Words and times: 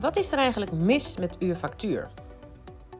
Wat 0.00 0.16
is 0.16 0.32
er 0.32 0.38
eigenlijk 0.38 0.72
mis 0.72 1.16
met 1.16 1.36
uurfactuur? 1.38 2.10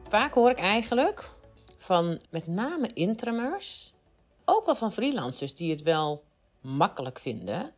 Vaak 0.09 0.33
hoor 0.33 0.49
ik 0.49 0.59
eigenlijk 0.59 1.29
van 1.77 2.21
met 2.29 2.47
name 2.47 2.93
interimers, 2.93 3.93
ook 4.45 4.65
wel 4.65 4.75
van 4.75 4.93
freelancers 4.93 5.55
die 5.55 5.71
het 5.71 5.81
wel 5.81 6.23
makkelijk 6.61 7.19
vinden. 7.19 7.71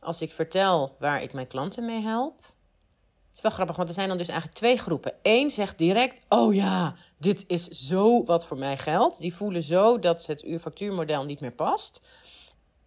Als 0.00 0.20
ik 0.20 0.32
vertel 0.32 0.96
waar 0.98 1.22
ik 1.22 1.32
mijn 1.32 1.46
klanten 1.46 1.84
mee 1.84 2.00
help. 2.00 2.36
Het 2.38 3.34
is 3.34 3.40
wel 3.40 3.50
grappig, 3.50 3.76
want 3.76 3.88
er 3.88 3.94
zijn 3.94 4.08
dan 4.08 4.18
dus 4.18 4.28
eigenlijk 4.28 4.58
twee 4.58 4.76
groepen. 4.76 5.12
Eén 5.22 5.50
zegt 5.50 5.78
direct: 5.78 6.20
Oh 6.28 6.54
ja, 6.54 6.94
dit 7.18 7.44
is 7.46 7.68
zo 7.68 8.24
wat 8.24 8.46
voor 8.46 8.58
mij 8.58 8.78
geldt. 8.78 9.18
Die 9.18 9.34
voelen 9.34 9.62
zo 9.62 9.98
dat 9.98 10.26
het 10.26 10.44
uurfactuurmodel 10.44 11.24
niet 11.24 11.40
meer 11.40 11.52
past. 11.52 12.00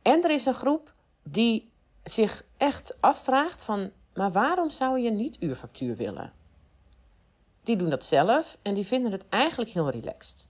En 0.02 0.24
er 0.24 0.32
is 0.32 0.46
een 0.46 0.54
groep 0.54 0.94
die 1.24 1.72
zich 2.04 2.44
echt 2.58 3.02
afvraagt 3.02 3.64
van 3.64 3.92
maar 4.20 4.32
waarom 4.32 4.70
zou 4.70 5.00
je 5.00 5.12
niet 5.12 5.38
uurfactuur 5.40 5.96
willen? 5.96 6.34
Die 7.64 7.78
doen 7.78 7.90
dat 7.90 8.06
zelf 8.06 8.58
en 8.62 8.74
die 8.74 8.86
vinden 8.86 9.12
het 9.12 9.26
eigenlijk 9.30 9.72
heel 9.72 9.90
relaxed. 9.90 10.46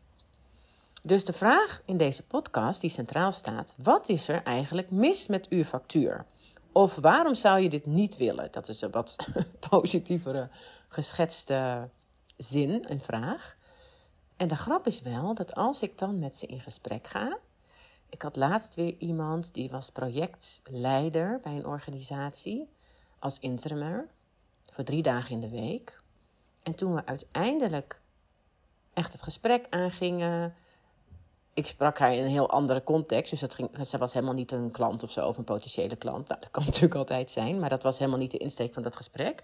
Dus 1.03 1.25
de 1.25 1.33
vraag 1.33 1.81
in 1.85 1.97
deze 1.97 2.23
podcast 2.23 2.81
die 2.81 2.89
centraal 2.89 3.31
staat: 3.31 3.73
wat 3.83 4.09
is 4.09 4.27
er 4.27 4.43
eigenlijk 4.43 4.91
mis 4.91 5.27
met 5.27 5.47
uurfactuur? 5.49 6.25
Of 6.71 6.95
waarom 6.95 7.35
zou 7.35 7.59
je 7.59 7.69
dit 7.69 7.85
niet 7.85 8.17
willen? 8.17 8.51
Dat 8.51 8.67
is 8.67 8.81
een 8.81 8.91
wat 8.91 9.15
positievere 9.69 10.49
geschetste 10.87 11.89
zin, 12.37 12.85
een 12.87 13.01
vraag. 13.01 13.57
En 14.37 14.47
de 14.47 14.55
grap 14.55 14.87
is 14.87 15.01
wel 15.01 15.33
dat 15.33 15.55
als 15.55 15.81
ik 15.81 15.97
dan 15.97 16.19
met 16.19 16.37
ze 16.37 16.45
in 16.45 16.61
gesprek 16.61 17.07
ga. 17.07 17.37
Ik 18.09 18.21
had 18.21 18.35
laatst 18.35 18.75
weer 18.75 18.95
iemand 18.97 19.53
die 19.53 19.69
was 19.69 19.89
projectleider 19.89 21.39
bij 21.43 21.55
een 21.55 21.65
organisatie 21.65 22.69
als 23.19 23.39
interimer 23.39 24.07
voor 24.71 24.83
drie 24.83 25.01
dagen 25.01 25.31
in 25.31 25.41
de 25.41 25.49
week. 25.49 26.01
En 26.63 26.75
toen 26.75 26.95
we 26.95 27.05
uiteindelijk 27.05 28.01
echt 28.93 29.11
het 29.11 29.21
gesprek 29.21 29.65
aangingen. 29.69 30.55
Ik 31.53 31.65
sprak 31.65 31.97
haar 31.97 32.13
in 32.13 32.23
een 32.23 32.29
heel 32.29 32.49
andere 32.49 32.83
context. 32.83 33.31
Dus 33.31 33.39
dat 33.39 33.53
ging, 33.53 33.87
ze 33.87 33.97
was 33.97 34.13
helemaal 34.13 34.33
niet 34.33 34.51
een 34.51 34.71
klant 34.71 35.03
of 35.03 35.11
zo, 35.11 35.27
of 35.27 35.37
een 35.37 35.43
potentiële 35.43 35.95
klant. 35.95 36.27
Nou, 36.27 36.41
dat 36.41 36.51
kan 36.51 36.63
natuurlijk 36.65 36.95
altijd 36.95 37.31
zijn, 37.31 37.59
maar 37.59 37.69
dat 37.69 37.83
was 37.83 37.99
helemaal 37.99 38.19
niet 38.19 38.31
de 38.31 38.37
insteek 38.37 38.73
van 38.73 38.83
dat 38.83 38.95
gesprek. 38.95 39.43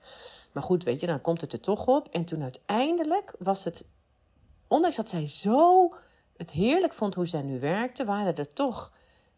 Maar 0.52 0.64
goed, 0.64 0.84
weet 0.84 1.00
je, 1.00 1.08
dan 1.08 1.22
komt 1.22 1.42
het 1.42 1.54
er 1.54 1.60
toch 1.60 1.88
op. 1.88 2.08
En 2.08 2.26
toen 2.26 2.42
uiteindelijk 2.42 3.34
was 3.40 3.64
het, 3.64 3.86
ondanks 4.68 4.96
dat 4.96 5.10
zij 5.10 5.28
zo 5.28 5.94
het 6.38 6.52
heerlijk 6.52 6.94
vond 6.94 7.16
hoe 7.16 7.26
zij 7.26 7.42
nu 7.42 7.60
werkte, 7.60 8.06
waren 8.06 8.36
er 8.36 8.54
toch 8.54 8.92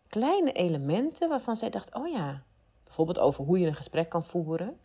kleine 0.07 0.51
elementen 0.51 1.29
waarvan 1.29 1.55
zij 1.55 1.69
dacht: 1.69 1.95
oh 1.95 2.07
ja, 2.07 2.43
Bijvoorbeeld 2.87 3.19
over 3.19 3.43
hoe 3.43 3.59
je 3.59 3.67
een 3.67 3.75
gesprek 3.75 4.09
kan 4.09 4.23
voeren. 4.23 4.79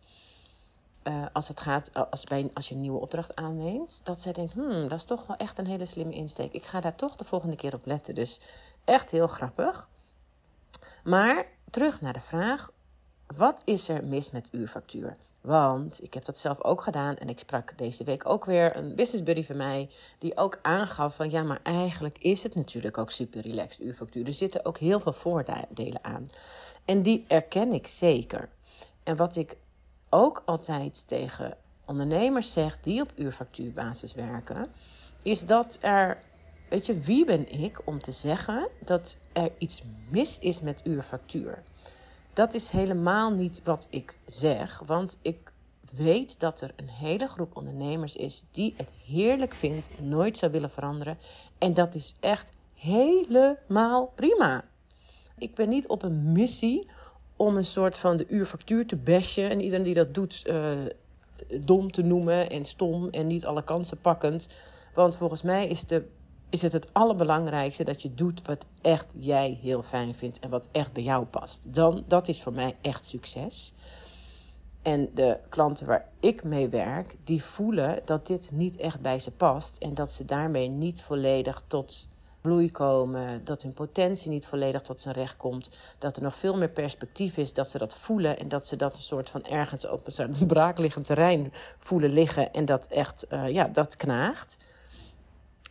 Uh, 1.09 1.27
als 1.33 1.49
het 1.49 1.61
gaat, 1.61 1.91
eh, 1.93 2.03
als, 2.11 2.25
bij, 2.25 2.51
als 2.55 2.69
je 2.69 2.75
een 2.75 2.81
nieuwe 2.81 3.01
opdracht 3.01 3.37
aanneemt, 3.37 4.01
dat 4.05 4.21
zij 4.21 4.33
denkt, 4.33 4.53
hmm, 4.53 4.89
dat 4.89 4.99
is 4.99 5.05
toch 5.05 5.27
wel 5.27 5.37
echt 5.37 5.59
een 5.59 5.67
hele 5.67 5.87
slimme 5.87 6.15
insteek. 6.15 6.53
Ik 6.53 6.65
ga 6.65 6.81
daar 6.81 6.95
toch 6.95 7.17
de 7.17 7.25
volgende 7.25 7.57
keer 7.57 7.75
op 7.75 7.87
letten. 7.87 8.15
Dus 8.15 8.41
echt 8.85 9.11
heel 9.11 9.27
grappig. 9.27 9.89
Maar 11.05 11.47
terug 11.71 12.01
naar 12.01 12.13
de 12.13 12.21
vraag, 12.21 12.71
wat 13.37 13.63
is 13.65 13.89
er 13.89 14.05
mis 14.05 14.31
met 14.31 14.49
uurfactuur? 14.53 15.17
Want 15.43 16.03
ik 16.03 16.15
heb 16.15 16.25
dat 16.25 16.39
zelf 16.39 16.63
ook 16.63 16.81
gedaan 16.81 17.17
en 17.17 17.29
ik 17.29 17.39
sprak 17.39 17.79
deze 17.79 18.05
week 18.05 18.29
ook 18.29 18.45
weer 18.45 18.77
een 18.77 18.95
business 18.95 19.23
buddy 19.23 19.45
van 19.45 19.57
mij 19.57 19.91
die 20.19 20.37
ook 20.37 20.59
aangaf 20.63 21.17
van 21.17 21.31
ja, 21.31 21.43
maar 21.43 21.61
eigenlijk 21.63 22.19
is 22.19 22.43
het 22.43 22.55
natuurlijk 22.55 22.99
ook 22.99 23.11
super 23.11 23.41
relaxed 23.41 23.81
uurfactuur. 23.81 24.27
Er 24.27 24.33
zitten 24.33 24.65
ook 24.65 24.79
heel 24.79 25.01
veel 25.01 25.13
voordelen 25.13 26.05
aan. 26.05 26.29
En 26.85 27.03
die 27.03 27.25
erken 27.29 27.73
ik 27.73 27.87
zeker. 27.87 28.49
En 29.03 29.17
wat 29.17 29.37
ik 29.37 29.57
ook 30.09 30.43
altijd 30.45 31.09
tegen 31.09 31.57
ondernemers 31.85 32.53
zeg 32.53 32.81
die 32.81 33.03
op 33.03 33.13
uurfactuurbasis 33.17 34.15
werken, 34.15 34.67
is 35.23 35.47
dat 35.47 35.79
er, 35.81 36.23
weet 36.69 36.87
je, 36.87 36.99
wie 36.99 37.25
ben 37.25 37.53
ik 37.61 37.81
om 37.85 37.99
te 37.99 38.13
zeggen 38.13 38.69
dat 38.85 39.17
er 39.33 39.53
iets 39.59 39.83
mis 40.11 40.39
is 40.39 40.61
met 40.61 40.81
uurfactuur? 40.85 41.63
Dat 42.33 42.55
is 42.55 42.71
helemaal 42.71 43.31
niet 43.31 43.61
wat 43.65 43.87
ik 43.91 44.19
zeg, 44.27 44.83
want 44.87 45.19
ik 45.23 45.53
weet 45.93 46.41
dat 46.41 46.61
er 46.61 46.73
een 46.77 46.89
hele 46.89 47.27
groep 47.27 47.57
ondernemers 47.57 48.17
is 48.17 48.45
die 48.51 48.75
het 48.77 48.89
heerlijk 49.07 49.55
vindt, 49.55 49.89
nooit 50.01 50.37
zou 50.37 50.53
willen 50.53 50.71
veranderen. 50.71 51.19
En 51.59 51.75
dat 51.75 51.95
is 51.95 52.15
echt 52.21 52.53
helemaal 52.75 54.13
prima. 54.15 54.65
Ik 55.39 55.55
ben 55.55 55.69
niet 55.69 55.87
op 55.87 56.03
een 56.03 56.33
missie 56.33 56.89
om 57.37 57.57
een 57.57 57.65
soort 57.65 57.99
van 57.99 58.17
de 58.17 58.27
uurfactuur 58.29 58.87
te 58.87 58.97
bashen 58.97 59.51
en 59.51 59.61
iedereen 59.61 59.85
die 59.85 59.95
dat 59.95 60.15
doet 60.15 60.45
uh, 60.47 60.73
dom 61.61 61.91
te 61.91 62.03
noemen 62.03 62.51
en 62.51 62.67
stom 62.67 63.09
en 63.09 63.27
niet 63.27 63.47
alle 63.47 63.65
kansen 63.65 64.01
pakkend. 64.01 64.49
Want 64.95 65.17
volgens 65.17 65.43
mij 65.43 65.69
is 65.69 65.85
de 65.85 66.09
is 66.53 66.63
het 66.63 66.73
het 66.73 66.89
allerbelangrijkste 66.93 67.85
dat 67.85 68.03
je 68.03 68.15
doet 68.15 68.43
wat 68.47 68.67
echt 68.83 69.07
jij 69.19 69.59
heel 69.63 69.83
fijn 69.83 70.15
vindt 70.15 70.39
en 70.39 70.51
wat 70.51 70.69
echt 70.73 70.93
bij 70.93 71.03
jou 71.03 71.25
past. 71.25 71.75
Dan, 71.75 72.05
dat 72.07 72.29
is 72.29 72.43
voor 72.43 72.53
mij 72.53 72.77
echt 72.81 73.07
succes. 73.07 73.73
En 74.83 75.11
de 75.15 75.39
klanten 75.49 75.87
waar 75.87 76.09
ik 76.21 76.45
mee 76.45 76.69
werk, 76.69 77.17
die 77.25 77.45
voelen 77.45 78.01
dat 78.05 78.27
dit 78.27 78.51
niet 78.53 78.77
echt 78.77 79.01
bij 79.01 79.19
ze 79.19 79.31
past 79.31 79.77
en 79.79 79.95
dat 79.95 80.13
ze 80.13 80.25
daarmee 80.25 80.69
niet 80.69 81.03
volledig 81.03 81.63
tot 81.67 82.09
bloei 82.41 82.71
komen, 82.71 83.45
dat 83.45 83.63
hun 83.63 83.75
potentie 83.75 84.31
niet 84.31 84.47
volledig 84.47 84.83
tot 84.83 85.01
zijn 85.01 85.15
recht 85.15 85.37
komt, 85.37 85.71
dat 85.99 86.17
er 86.17 86.23
nog 86.23 86.37
veel 86.37 86.57
meer 86.57 86.71
perspectief 86.71 87.37
is, 87.37 87.53
dat 87.53 87.71
ze 87.71 87.79
dat 87.79 87.95
voelen 87.95 88.39
en 88.39 88.49
dat 88.49 88.67
ze 88.67 88.77
dat 88.77 88.97
een 88.97 89.03
soort 89.03 89.31
van 89.31 89.45
ergens 89.45 89.89
op 89.89 90.09
een 90.17 90.47
braakliggend 90.47 91.07
terrein 91.07 91.53
voelen 91.79 92.13
liggen 92.13 92.53
en 92.53 92.65
dat 92.65 92.87
echt, 92.87 93.27
uh, 93.31 93.49
ja, 93.49 93.69
dat 93.69 93.97
knaagt. 93.97 94.57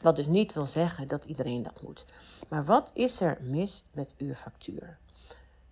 Wat 0.02 0.16
dus 0.16 0.28
niet 0.28 0.54
wil 0.54 0.66
zeggen 0.66 1.08
dat 1.08 1.26
iedereen 1.26 1.64
dat 1.64 1.82
moet. 1.82 2.06
Maar 2.48 2.66
wat 2.66 2.92
is 2.94 3.22
er 3.22 3.38
mis 3.42 3.86
met 3.92 4.14
uurfactuur? 4.18 4.98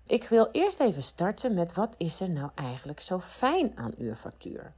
Ik 0.03 0.23
wil 0.23 0.49
eerst 0.51 0.79
even 0.79 1.03
starten 1.03 1.53
met 1.53 1.73
wat 1.73 1.95
is 1.97 2.19
er 2.19 2.29
nou 2.29 2.49
eigenlijk 2.55 2.99
zo 2.99 3.19
fijn 3.19 3.77
aan 3.77 3.93
uurfactuur? 3.97 4.73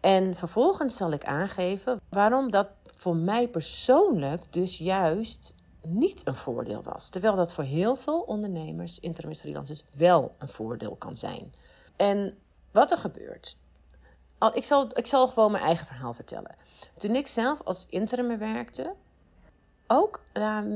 En 0.00 0.34
vervolgens 0.36 0.96
zal 0.96 1.12
ik 1.12 1.24
aangeven 1.24 2.00
waarom 2.08 2.50
dat 2.50 2.68
voor 2.96 3.16
mij 3.16 3.48
persoonlijk 3.48 4.52
dus 4.52 4.78
juist 4.78 5.54
niet 5.82 6.20
een 6.24 6.36
voordeel 6.36 6.82
was. 6.82 7.08
Terwijl 7.08 7.36
dat 7.36 7.52
voor 7.52 7.64
heel 7.64 7.96
veel 7.96 8.20
ondernemers, 8.20 9.00
interim 9.00 9.34
freelancers, 9.34 9.84
wel 9.96 10.34
een 10.38 10.48
voordeel 10.48 10.96
kan 10.96 11.16
zijn. 11.16 11.52
En 11.96 12.36
wat 12.70 12.90
er 12.90 12.98
gebeurt. 12.98 13.56
Ik 14.52 14.64
zal, 14.64 14.98
ik 14.98 15.06
zal 15.06 15.26
gewoon 15.26 15.50
mijn 15.50 15.64
eigen 15.64 15.86
verhaal 15.86 16.12
vertellen. 16.12 16.56
Toen 16.96 17.14
ik 17.14 17.26
zelf 17.26 17.60
als 17.62 17.86
interim 17.88 18.38
werkte, 18.38 18.94
ook, 19.86 20.22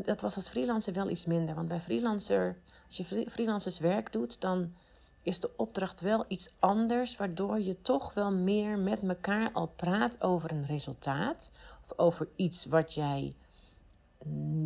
dat 0.05 0.21
was 0.21 0.37
als 0.37 0.49
freelancer 0.49 0.93
wel 0.93 1.11
iets 1.11 1.25
minder. 1.25 1.55
Want 1.55 1.69
bij 1.69 1.81
freelancer, 1.81 2.57
als 2.87 2.97
je 2.97 3.27
freelancers 3.31 3.79
werk 3.79 4.13
doet, 4.13 4.41
dan 4.41 4.75
is 5.23 5.41
de 5.41 5.51
opdracht 5.57 6.01
wel 6.01 6.25
iets 6.29 6.51
anders. 6.59 7.17
Waardoor 7.17 7.61
je 7.61 7.81
toch 7.83 8.15
wel 8.15 8.33
meer 8.33 8.79
met 8.79 9.03
elkaar 9.03 9.51
al 9.53 9.67
praat 9.77 10.23
over 10.23 10.51
een 10.51 10.67
resultaat. 10.67 11.51
Of 11.85 11.99
over 11.99 12.29
iets 12.37 12.65
wat 12.65 12.95
jij 12.95 13.35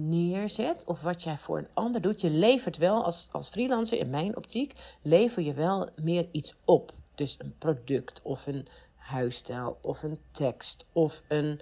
neerzet 0.08 0.84
of 0.84 1.00
wat 1.00 1.22
jij 1.22 1.38
voor 1.38 1.58
een 1.58 1.68
ander 1.74 2.00
doet. 2.00 2.20
Je 2.20 2.30
levert 2.30 2.76
wel 2.76 3.04
als, 3.04 3.28
als 3.30 3.48
freelancer, 3.48 3.98
in 3.98 4.10
mijn 4.10 4.36
optiek, 4.36 4.96
lever 5.02 5.42
je 5.42 5.52
wel 5.52 5.88
meer 5.96 6.28
iets 6.30 6.54
op. 6.64 6.92
Dus 7.14 7.36
een 7.38 7.54
product 7.58 8.22
of 8.22 8.46
een 8.46 8.66
huisstijl 8.96 9.78
of 9.80 10.02
een 10.02 10.18
tekst 10.30 10.84
of 10.92 11.22
een 11.28 11.60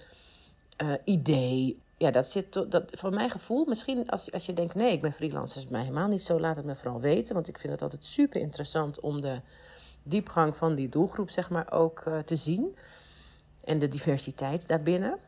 uh, 0.82 0.92
idee. 1.04 1.80
Ja, 1.96 2.10
dat 2.10 2.30
zit 2.30 2.52
dat, 2.52 2.90
voor 2.90 3.10
mijn 3.10 3.30
gevoel. 3.30 3.64
Misschien 3.64 4.06
als, 4.06 4.32
als 4.32 4.46
je 4.46 4.52
denkt: 4.52 4.74
nee, 4.74 4.92
ik 4.92 5.00
ben 5.00 5.12
freelancer, 5.12 5.56
is 5.56 5.62
het 5.62 5.72
mij 5.72 5.80
helemaal 5.80 6.08
niet 6.08 6.22
zo. 6.22 6.40
Laat 6.40 6.56
het 6.56 6.64
me 6.64 6.76
vooral 6.76 7.00
weten. 7.00 7.34
Want 7.34 7.48
ik 7.48 7.58
vind 7.58 7.72
het 7.72 7.82
altijd 7.82 8.04
super 8.04 8.40
interessant 8.40 9.00
om 9.00 9.20
de 9.20 9.40
diepgang 10.02 10.56
van 10.56 10.74
die 10.74 10.88
doelgroep, 10.88 11.30
zeg 11.30 11.50
maar, 11.50 11.72
ook 11.72 12.04
uh, 12.08 12.18
te 12.18 12.36
zien. 12.36 12.76
En 13.64 13.78
de 13.78 13.88
diversiteit 13.88 14.68
daarbinnen. 14.68 15.18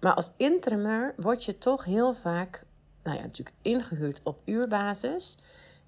Maar 0.00 0.14
als 0.14 0.32
interimer 0.36 1.14
word 1.16 1.44
je 1.44 1.58
toch 1.58 1.84
heel 1.84 2.14
vaak, 2.14 2.64
nou 3.02 3.16
ja, 3.16 3.22
natuurlijk 3.22 3.56
ingehuurd 3.62 4.20
op 4.22 4.40
uurbasis. 4.44 5.38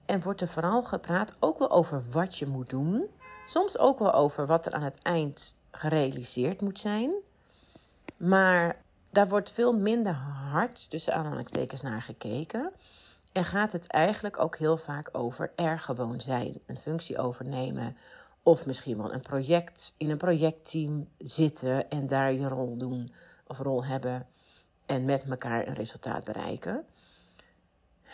En 0.06 0.22
wordt 0.22 0.40
er 0.40 0.48
vooral 0.48 0.82
gepraat 0.82 1.34
ook 1.38 1.58
wel 1.58 1.70
over 1.70 2.02
wat 2.10 2.38
je 2.38 2.46
moet 2.46 2.70
doen. 2.70 3.08
Soms 3.46 3.78
ook 3.78 3.98
wel 3.98 4.12
over 4.12 4.46
wat 4.46 4.66
er 4.66 4.72
aan 4.72 4.82
het 4.82 5.02
eind 5.02 5.56
gerealiseerd 5.70 6.60
moet 6.60 6.78
zijn. 6.78 7.12
Maar 8.16 8.82
daar 9.10 9.28
wordt 9.28 9.50
veel 9.50 9.72
minder 9.72 10.12
hard, 10.12 10.90
tussen 10.90 11.14
aanhalingstekens, 11.14 11.82
naar 11.82 12.02
gekeken. 12.02 12.72
En 13.32 13.44
gaat 13.44 13.72
het 13.72 13.86
eigenlijk 13.86 14.40
ook 14.40 14.56
heel 14.56 14.76
vaak 14.76 15.08
over 15.12 15.52
er 15.56 15.78
gewoon 15.78 16.20
zijn, 16.20 16.60
een 16.66 16.76
functie 16.76 17.18
overnemen. 17.18 17.96
Of 18.42 18.66
misschien 18.66 18.96
wel 18.96 19.12
een 19.12 19.20
project, 19.20 19.94
in 19.96 20.10
een 20.10 20.16
projectteam 20.16 21.08
zitten 21.18 21.90
en 21.90 22.06
daar 22.06 22.32
je 22.32 22.48
rol 22.48 22.76
doen 22.76 23.12
of 23.46 23.58
rol 23.58 23.84
hebben. 23.84 24.26
En 24.86 25.04
met 25.04 25.24
elkaar 25.30 25.66
een 25.66 25.74
resultaat 25.74 26.24
bereiken. 26.24 26.84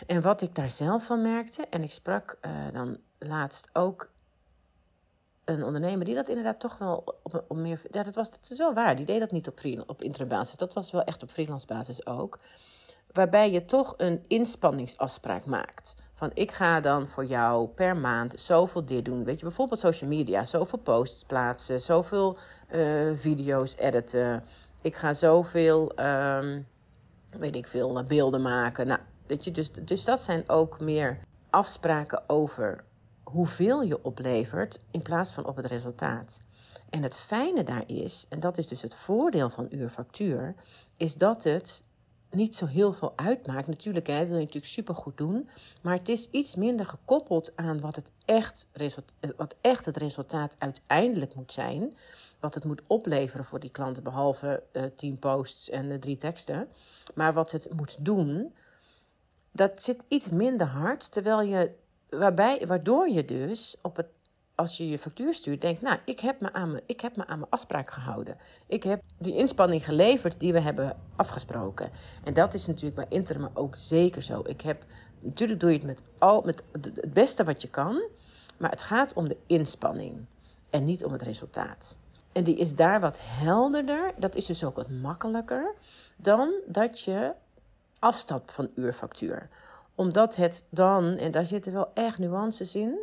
En 0.07 0.21
wat 0.21 0.41
ik 0.41 0.55
daar 0.55 0.69
zelf 0.69 1.05
van 1.05 1.21
merkte, 1.21 1.65
en 1.69 1.83
ik 1.83 1.91
sprak 1.91 2.37
uh, 2.41 2.51
dan 2.73 2.97
laatst 3.17 3.69
ook 3.73 4.09
een 5.49 5.63
ondernemer 5.63 6.05
die 6.05 6.15
dat 6.15 6.29
inderdaad 6.29 6.59
toch 6.59 6.77
wel 6.77 7.03
op, 7.23 7.43
op 7.47 7.57
meer. 7.57 7.81
Ja, 7.91 8.03
dat, 8.03 8.15
was, 8.15 8.31
dat 8.31 8.49
is 8.49 8.57
wel 8.57 8.73
waar. 8.73 8.95
Die 8.95 9.05
deed 9.05 9.19
dat 9.19 9.31
niet 9.31 9.47
op, 9.47 9.59
op 9.87 10.03
interimbasis. 10.03 10.57
Dat 10.57 10.73
was 10.73 10.91
wel 10.91 11.03
echt 11.03 11.23
op 11.23 11.29
freelance 11.29 11.67
basis 11.67 12.05
ook. 12.05 12.39
Waarbij 13.11 13.51
je 13.51 13.65
toch 13.65 13.93
een 13.97 14.23
inspanningsafspraak 14.27 15.45
maakt. 15.45 15.95
Van 16.13 16.31
ik 16.33 16.51
ga 16.51 16.79
dan 16.79 17.07
voor 17.07 17.25
jou 17.25 17.67
per 17.67 17.97
maand 17.97 18.39
zoveel 18.39 18.85
dit 18.85 19.05
doen. 19.05 19.23
Weet 19.23 19.39
je, 19.39 19.45
bijvoorbeeld 19.45 19.79
social 19.79 20.09
media. 20.09 20.45
Zoveel 20.45 20.79
posts 20.79 21.23
plaatsen. 21.23 21.81
Zoveel 21.81 22.37
uh, 22.71 22.81
video's 23.13 23.75
editen. 23.77 24.43
Ik 24.81 24.95
ga 24.95 25.13
zoveel, 25.13 25.99
um, 25.99 26.67
weet 27.29 27.55
ik 27.55 27.67
veel, 27.67 28.03
beelden 28.03 28.41
maken. 28.41 28.87
Nou, 28.87 28.99
weet 29.27 29.43
je, 29.43 29.51
dus, 29.51 29.71
dus 29.71 30.05
dat 30.05 30.19
zijn 30.19 30.49
ook 30.49 30.79
meer 30.79 31.19
afspraken 31.49 32.29
over 32.29 32.83
hoeveel 33.31 33.81
je 33.81 34.03
oplevert 34.03 34.79
in 34.91 35.01
plaats 35.01 35.31
van 35.31 35.45
op 35.45 35.55
het 35.55 35.65
resultaat. 35.65 36.43
En 36.89 37.03
het 37.03 37.15
fijne 37.15 37.63
daar 37.63 37.83
is, 37.85 38.25
en 38.29 38.39
dat 38.39 38.57
is 38.57 38.67
dus 38.67 38.81
het 38.81 38.95
voordeel 38.95 39.49
van 39.49 39.67
uurfactuur, 39.71 40.55
is 40.97 41.15
dat 41.15 41.43
het 41.43 41.83
niet 42.31 42.55
zo 42.55 42.65
heel 42.65 42.93
veel 42.93 43.13
uitmaakt. 43.15 43.67
Natuurlijk 43.67 44.07
hè, 44.07 44.25
wil 44.25 44.35
je 44.35 44.39
natuurlijk 44.39 44.65
supergoed 44.65 45.17
doen, 45.17 45.49
maar 45.81 45.97
het 45.97 46.09
is 46.09 46.29
iets 46.29 46.55
minder 46.55 46.85
gekoppeld 46.85 47.55
aan 47.55 47.79
wat, 47.79 47.95
het 47.95 48.11
echt, 48.25 48.67
wat 49.35 49.55
echt 49.61 49.85
het 49.85 49.97
resultaat 49.97 50.55
uiteindelijk 50.57 51.35
moet 51.35 51.51
zijn. 51.51 51.97
Wat 52.39 52.53
het 52.53 52.63
moet 52.63 52.81
opleveren 52.87 53.45
voor 53.45 53.59
die 53.59 53.69
klanten, 53.69 54.03
behalve 54.03 54.63
uh, 54.73 54.83
tien 54.95 55.19
posts 55.19 55.69
en 55.69 55.85
uh, 55.85 55.97
drie 55.97 56.17
teksten. 56.17 56.67
Maar 57.15 57.33
wat 57.33 57.51
het 57.51 57.69
moet 57.75 58.05
doen, 58.05 58.53
dat 59.51 59.83
zit 59.83 60.03
iets 60.07 60.29
minder 60.29 60.67
hard, 60.67 61.11
terwijl 61.11 61.41
je 61.41 61.71
Waarbij, 62.09 62.67
waardoor 62.67 63.09
je 63.09 63.25
dus 63.25 63.77
op 63.81 63.95
het, 63.95 64.07
als 64.55 64.77
je 64.77 64.89
je 64.89 64.99
factuur 64.99 65.33
stuurt, 65.33 65.61
denkt: 65.61 65.81
Nou, 65.81 65.97
ik 66.05 66.19
heb, 66.19 66.41
me 66.41 66.53
aan 66.53 66.71
me, 66.71 66.83
ik 66.85 67.01
heb 67.01 67.15
me 67.15 67.27
aan 67.27 67.39
mijn 67.39 67.51
afspraak 67.51 67.91
gehouden. 67.91 68.37
Ik 68.67 68.83
heb 68.83 69.01
die 69.17 69.35
inspanning 69.35 69.85
geleverd 69.85 70.39
die 70.39 70.53
we 70.53 70.59
hebben 70.59 70.97
afgesproken. 71.15 71.89
En 72.23 72.33
dat 72.33 72.53
is 72.53 72.67
natuurlijk 72.67 72.95
bij 72.95 73.17
interim 73.17 73.49
ook 73.53 73.75
zeker 73.75 74.21
zo. 74.21 74.41
Ik 74.45 74.61
heb, 74.61 74.85
natuurlijk 75.19 75.59
doe 75.59 75.71
je 75.71 75.77
het 75.77 75.85
met, 75.85 76.01
al, 76.17 76.41
met 76.41 76.63
het 76.71 77.13
beste 77.13 77.43
wat 77.43 77.61
je 77.61 77.69
kan, 77.69 78.03
maar 78.57 78.69
het 78.69 78.81
gaat 78.81 79.13
om 79.13 79.27
de 79.27 79.37
inspanning 79.47 80.25
en 80.69 80.85
niet 80.85 81.05
om 81.05 81.11
het 81.11 81.21
resultaat. 81.21 81.97
En 82.31 82.43
die 82.43 82.55
is 82.57 82.75
daar 82.75 82.99
wat 82.99 83.17
helderder, 83.21 84.13
dat 84.17 84.35
is 84.35 84.45
dus 84.45 84.63
ook 84.63 84.75
wat 84.75 84.89
makkelijker 84.89 85.73
dan 86.15 86.53
dat 86.65 86.99
je 86.99 87.33
afstapt 87.99 88.51
van 88.51 88.69
uurfactuur 88.75 89.49
omdat 89.99 90.35
het 90.35 90.65
dan, 90.69 91.17
en 91.17 91.31
daar 91.31 91.45
zitten 91.45 91.73
wel 91.73 91.91
echt 91.93 92.17
nuances 92.17 92.75
in, 92.75 92.99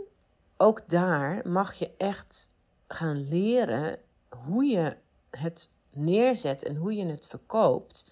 ook 0.56 0.88
daar 0.88 1.48
mag 1.48 1.74
je 1.74 1.90
echt 1.96 2.50
gaan 2.88 3.28
leren 3.28 3.98
hoe 4.28 4.64
je 4.64 4.96
het 5.30 5.70
neerzet 5.90 6.64
en 6.64 6.76
hoe 6.76 6.94
je 6.94 7.06
het 7.06 7.26
verkoopt. 7.26 8.06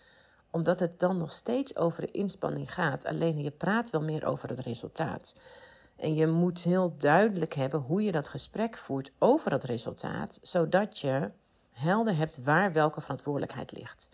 Omdat 0.51 0.79
het 0.79 1.01
dan 1.01 1.17
nog 1.17 1.33
steeds 1.33 1.77
over 1.77 2.03
de 2.03 2.11
inspanning 2.11 2.75
gaat. 2.75 3.05
Alleen 3.05 3.43
je 3.43 3.51
praat 3.51 3.91
wel 3.91 4.03
meer 4.03 4.27
over 4.27 4.49
het 4.49 4.61
resultaat. 4.61 5.41
En 5.97 6.15
je 6.15 6.27
moet 6.27 6.63
heel 6.63 6.95
duidelijk 6.99 7.55
hebben 7.55 7.81
hoe 7.81 8.03
je 8.03 8.13
dat 8.13 8.29
gesprek 8.29 8.77
voert 8.77 9.13
over 9.19 9.53
het 9.53 9.65
resultaat, 9.65 10.39
zodat 10.43 10.99
je 10.99 11.31
helder 11.71 12.17
hebt 12.17 12.45
waar 12.45 12.73
welke 12.73 13.01
verantwoordelijkheid 13.01 13.73
ligt. 13.73 14.09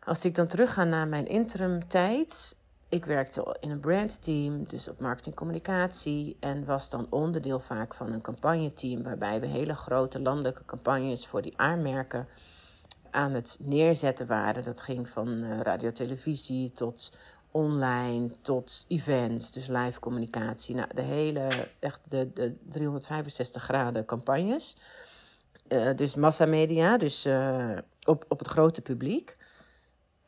Als 0.00 0.24
ik 0.24 0.34
dan 0.34 0.46
terugga 0.46 0.84
naar 0.84 1.08
mijn 1.08 1.26
interim 1.26 1.88
tijd, 1.88 2.56
ik 2.88 3.04
werkte 3.04 3.56
in 3.60 3.70
een 3.70 3.80
brandteam, 3.80 4.64
dus 4.64 4.88
op 4.88 5.00
marketingcommunicatie. 5.00 6.36
En 6.40 6.64
was 6.64 6.90
dan 6.90 7.06
onderdeel 7.10 7.60
vaak 7.60 7.94
van 7.94 8.12
een 8.12 8.20
campagneteam. 8.20 9.02
Waarbij 9.02 9.40
we 9.40 9.46
hele 9.46 9.74
grote 9.74 10.20
landelijke 10.20 10.64
campagnes 10.64 11.26
voor 11.26 11.42
die 11.42 11.54
aanmerken 11.56 12.28
aan 13.10 13.32
het 13.32 13.56
neerzetten 13.60 14.26
waren. 14.26 14.64
Dat 14.64 14.80
ging 14.80 15.08
van 15.08 15.28
uh, 15.28 15.60
radio, 15.60 15.92
televisie 15.92 16.72
tot 16.72 17.18
online, 17.50 18.30
tot 18.40 18.84
events, 18.88 19.52
dus 19.52 19.66
live 19.66 20.00
communicatie. 20.00 20.74
Nou, 20.74 20.88
de 20.94 21.02
hele, 21.02 21.68
echt 21.78 22.10
de, 22.10 22.32
de 22.32 22.56
365 22.68 23.62
graden 23.62 24.04
campagnes. 24.04 24.76
Uh, 25.68 25.96
dus 25.96 26.14
massamedia, 26.14 26.98
dus 26.98 27.26
uh, 27.26 27.78
op, 28.04 28.24
op 28.28 28.38
het 28.38 28.48
grote 28.48 28.80
publiek. 28.80 29.36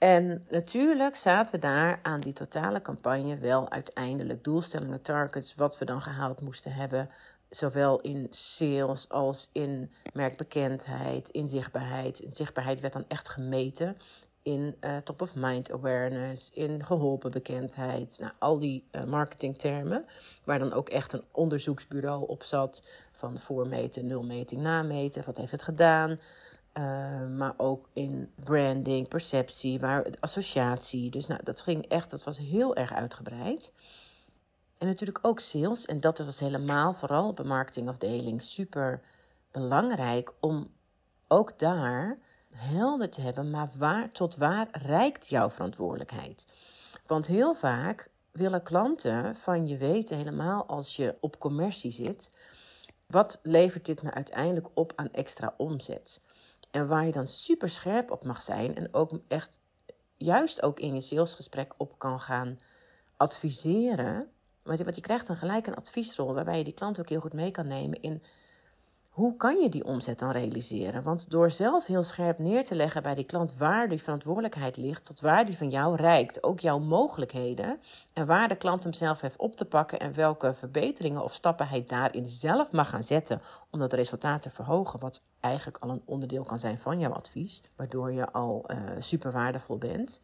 En 0.00 0.44
natuurlijk 0.48 1.16
zaten 1.16 1.54
we 1.54 1.60
daar 1.60 1.98
aan 2.02 2.20
die 2.20 2.32
totale 2.32 2.82
campagne 2.82 3.36
wel 3.38 3.70
uiteindelijk 3.70 4.44
doelstellingen, 4.44 5.02
targets, 5.02 5.54
wat 5.54 5.78
we 5.78 5.84
dan 5.84 6.02
gehaald 6.02 6.40
moesten 6.40 6.72
hebben. 6.72 7.10
Zowel 7.50 8.00
in 8.00 8.26
sales 8.30 9.08
als 9.08 9.50
in 9.52 9.92
merkbekendheid, 10.12 11.28
in 11.28 11.48
zichtbaarheid. 11.48 12.18
In 12.18 12.32
zichtbaarheid 12.32 12.80
werd 12.80 12.92
dan 12.92 13.04
echt 13.08 13.28
gemeten 13.28 13.96
in 14.42 14.76
uh, 14.80 14.96
top 14.96 15.22
of 15.22 15.34
mind 15.34 15.72
awareness, 15.72 16.50
in 16.50 16.84
geholpen 16.84 17.30
bekendheid. 17.30 18.18
Nou, 18.20 18.32
al 18.38 18.58
die 18.58 18.88
uh, 18.92 19.04
marketingtermen, 19.04 20.04
waar 20.44 20.58
dan 20.58 20.72
ook 20.72 20.88
echt 20.88 21.12
een 21.12 21.24
onderzoeksbureau 21.30 22.26
op 22.26 22.42
zat 22.42 22.82
van 23.12 23.38
voormeten, 23.38 24.06
nulmeting, 24.06 24.60
nameten. 24.60 25.22
Wat 25.26 25.36
heeft 25.36 25.52
het 25.52 25.62
gedaan? 25.62 26.20
Uh, 26.74 27.26
maar 27.26 27.54
ook 27.56 27.88
in 27.92 28.32
branding, 28.44 29.08
perceptie, 29.08 29.80
waar, 29.80 30.06
associatie. 30.20 31.10
Dus 31.10 31.26
nou, 31.26 31.42
dat 31.42 31.60
ging 31.60 31.86
echt, 31.86 32.10
dat 32.10 32.24
was 32.24 32.38
heel 32.38 32.76
erg 32.76 32.92
uitgebreid. 32.92 33.72
En 34.78 34.86
natuurlijk 34.86 35.18
ook 35.22 35.40
sales. 35.40 35.86
En 35.86 36.00
dat 36.00 36.18
was 36.18 36.40
helemaal, 36.40 36.92
vooral 36.92 37.28
op 37.28 37.36
de 37.36 37.44
marketingafdeling, 37.44 38.42
super 38.42 39.00
belangrijk 39.50 40.32
om 40.40 40.70
ook 41.28 41.58
daar 41.58 42.18
helder 42.50 43.10
te 43.10 43.20
hebben. 43.20 43.50
Maar 43.50 43.70
waar, 43.76 44.12
tot 44.12 44.36
waar 44.36 44.68
reikt 44.72 45.28
jouw 45.28 45.50
verantwoordelijkheid? 45.50 46.46
Want 47.06 47.26
heel 47.26 47.54
vaak 47.54 48.10
willen 48.30 48.62
klanten 48.62 49.36
van 49.36 49.66
je 49.66 49.76
weten, 49.76 50.16
helemaal 50.16 50.66
als 50.66 50.96
je 50.96 51.16
op 51.20 51.38
commercie 51.38 51.90
zit, 51.92 52.30
wat 53.06 53.38
levert 53.42 53.86
dit 53.86 54.02
me 54.02 54.10
uiteindelijk 54.10 54.68
op 54.74 54.92
aan 54.96 55.12
extra 55.12 55.54
omzet? 55.56 56.20
En 56.70 56.88
waar 56.88 57.06
je 57.06 57.12
dan 57.12 57.28
super 57.28 57.68
scherp 57.68 58.10
op 58.10 58.24
mag 58.24 58.42
zijn 58.42 58.76
en 58.76 58.94
ook 58.94 59.20
echt 59.28 59.60
juist 60.16 60.62
ook 60.62 60.80
in 60.80 60.94
je 60.94 61.00
salesgesprek 61.00 61.74
op 61.76 61.98
kan 61.98 62.20
gaan 62.20 62.58
adviseren. 63.16 64.30
Want 64.62 64.78
je, 64.78 64.84
want 64.84 64.96
je 64.96 65.02
krijgt 65.02 65.26
dan 65.26 65.36
gelijk 65.36 65.66
een 65.66 65.74
adviesrol 65.74 66.34
waarbij 66.34 66.58
je 66.58 66.64
die 66.64 66.72
klant 66.72 67.00
ook 67.00 67.08
heel 67.08 67.20
goed 67.20 67.32
mee 67.32 67.50
kan 67.50 67.66
nemen 67.66 68.00
in 68.00 68.22
hoe 69.10 69.36
kan 69.36 69.60
je 69.60 69.68
die 69.68 69.84
omzet 69.84 70.18
dan 70.18 70.30
realiseren? 70.30 71.02
Want 71.02 71.30
door 71.30 71.50
zelf 71.50 71.86
heel 71.86 72.02
scherp 72.02 72.38
neer 72.38 72.64
te 72.64 72.74
leggen 72.74 73.02
bij 73.02 73.14
die 73.14 73.24
klant 73.24 73.56
waar 73.56 73.88
die 73.88 74.02
verantwoordelijkheid 74.02 74.76
ligt, 74.76 75.04
tot 75.04 75.20
waar 75.20 75.46
die 75.46 75.56
van 75.56 75.70
jou 75.70 75.96
reikt, 75.96 76.42
ook 76.42 76.60
jouw 76.60 76.78
mogelijkheden 76.78 77.80
en 78.12 78.26
waar 78.26 78.48
de 78.48 78.56
klant 78.56 78.82
hem 78.82 78.92
zelf 78.92 79.20
heeft 79.20 79.36
op 79.36 79.56
te 79.56 79.64
pakken 79.64 80.00
en 80.00 80.14
welke 80.14 80.54
verbeteringen 80.54 81.22
of 81.22 81.34
stappen 81.34 81.68
hij 81.68 81.84
daarin 81.86 82.28
zelf 82.28 82.72
mag 82.72 82.88
gaan 82.88 83.04
zetten 83.04 83.40
om 83.70 83.78
dat 83.78 83.92
resultaat 83.92 84.42
te 84.42 84.50
verhogen, 84.50 85.00
wat 85.00 85.24
eigenlijk 85.40 85.78
al 85.78 85.90
een 85.90 86.02
onderdeel 86.04 86.44
kan 86.44 86.58
zijn 86.58 86.78
van 86.78 86.98
jouw 86.98 87.12
advies, 87.12 87.62
waardoor 87.76 88.12
je 88.12 88.32
al 88.32 88.64
uh, 88.66 88.76
super 88.98 89.32
waardevol 89.32 89.78
bent. 89.78 90.22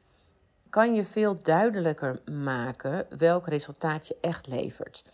Kan 0.71 0.95
je 0.95 1.05
veel 1.05 1.39
duidelijker 1.43 2.21
maken 2.25 3.07
welk 3.19 3.47
resultaat 3.47 4.07
je 4.07 4.17
echt 4.21 4.47
levert. 4.47 5.05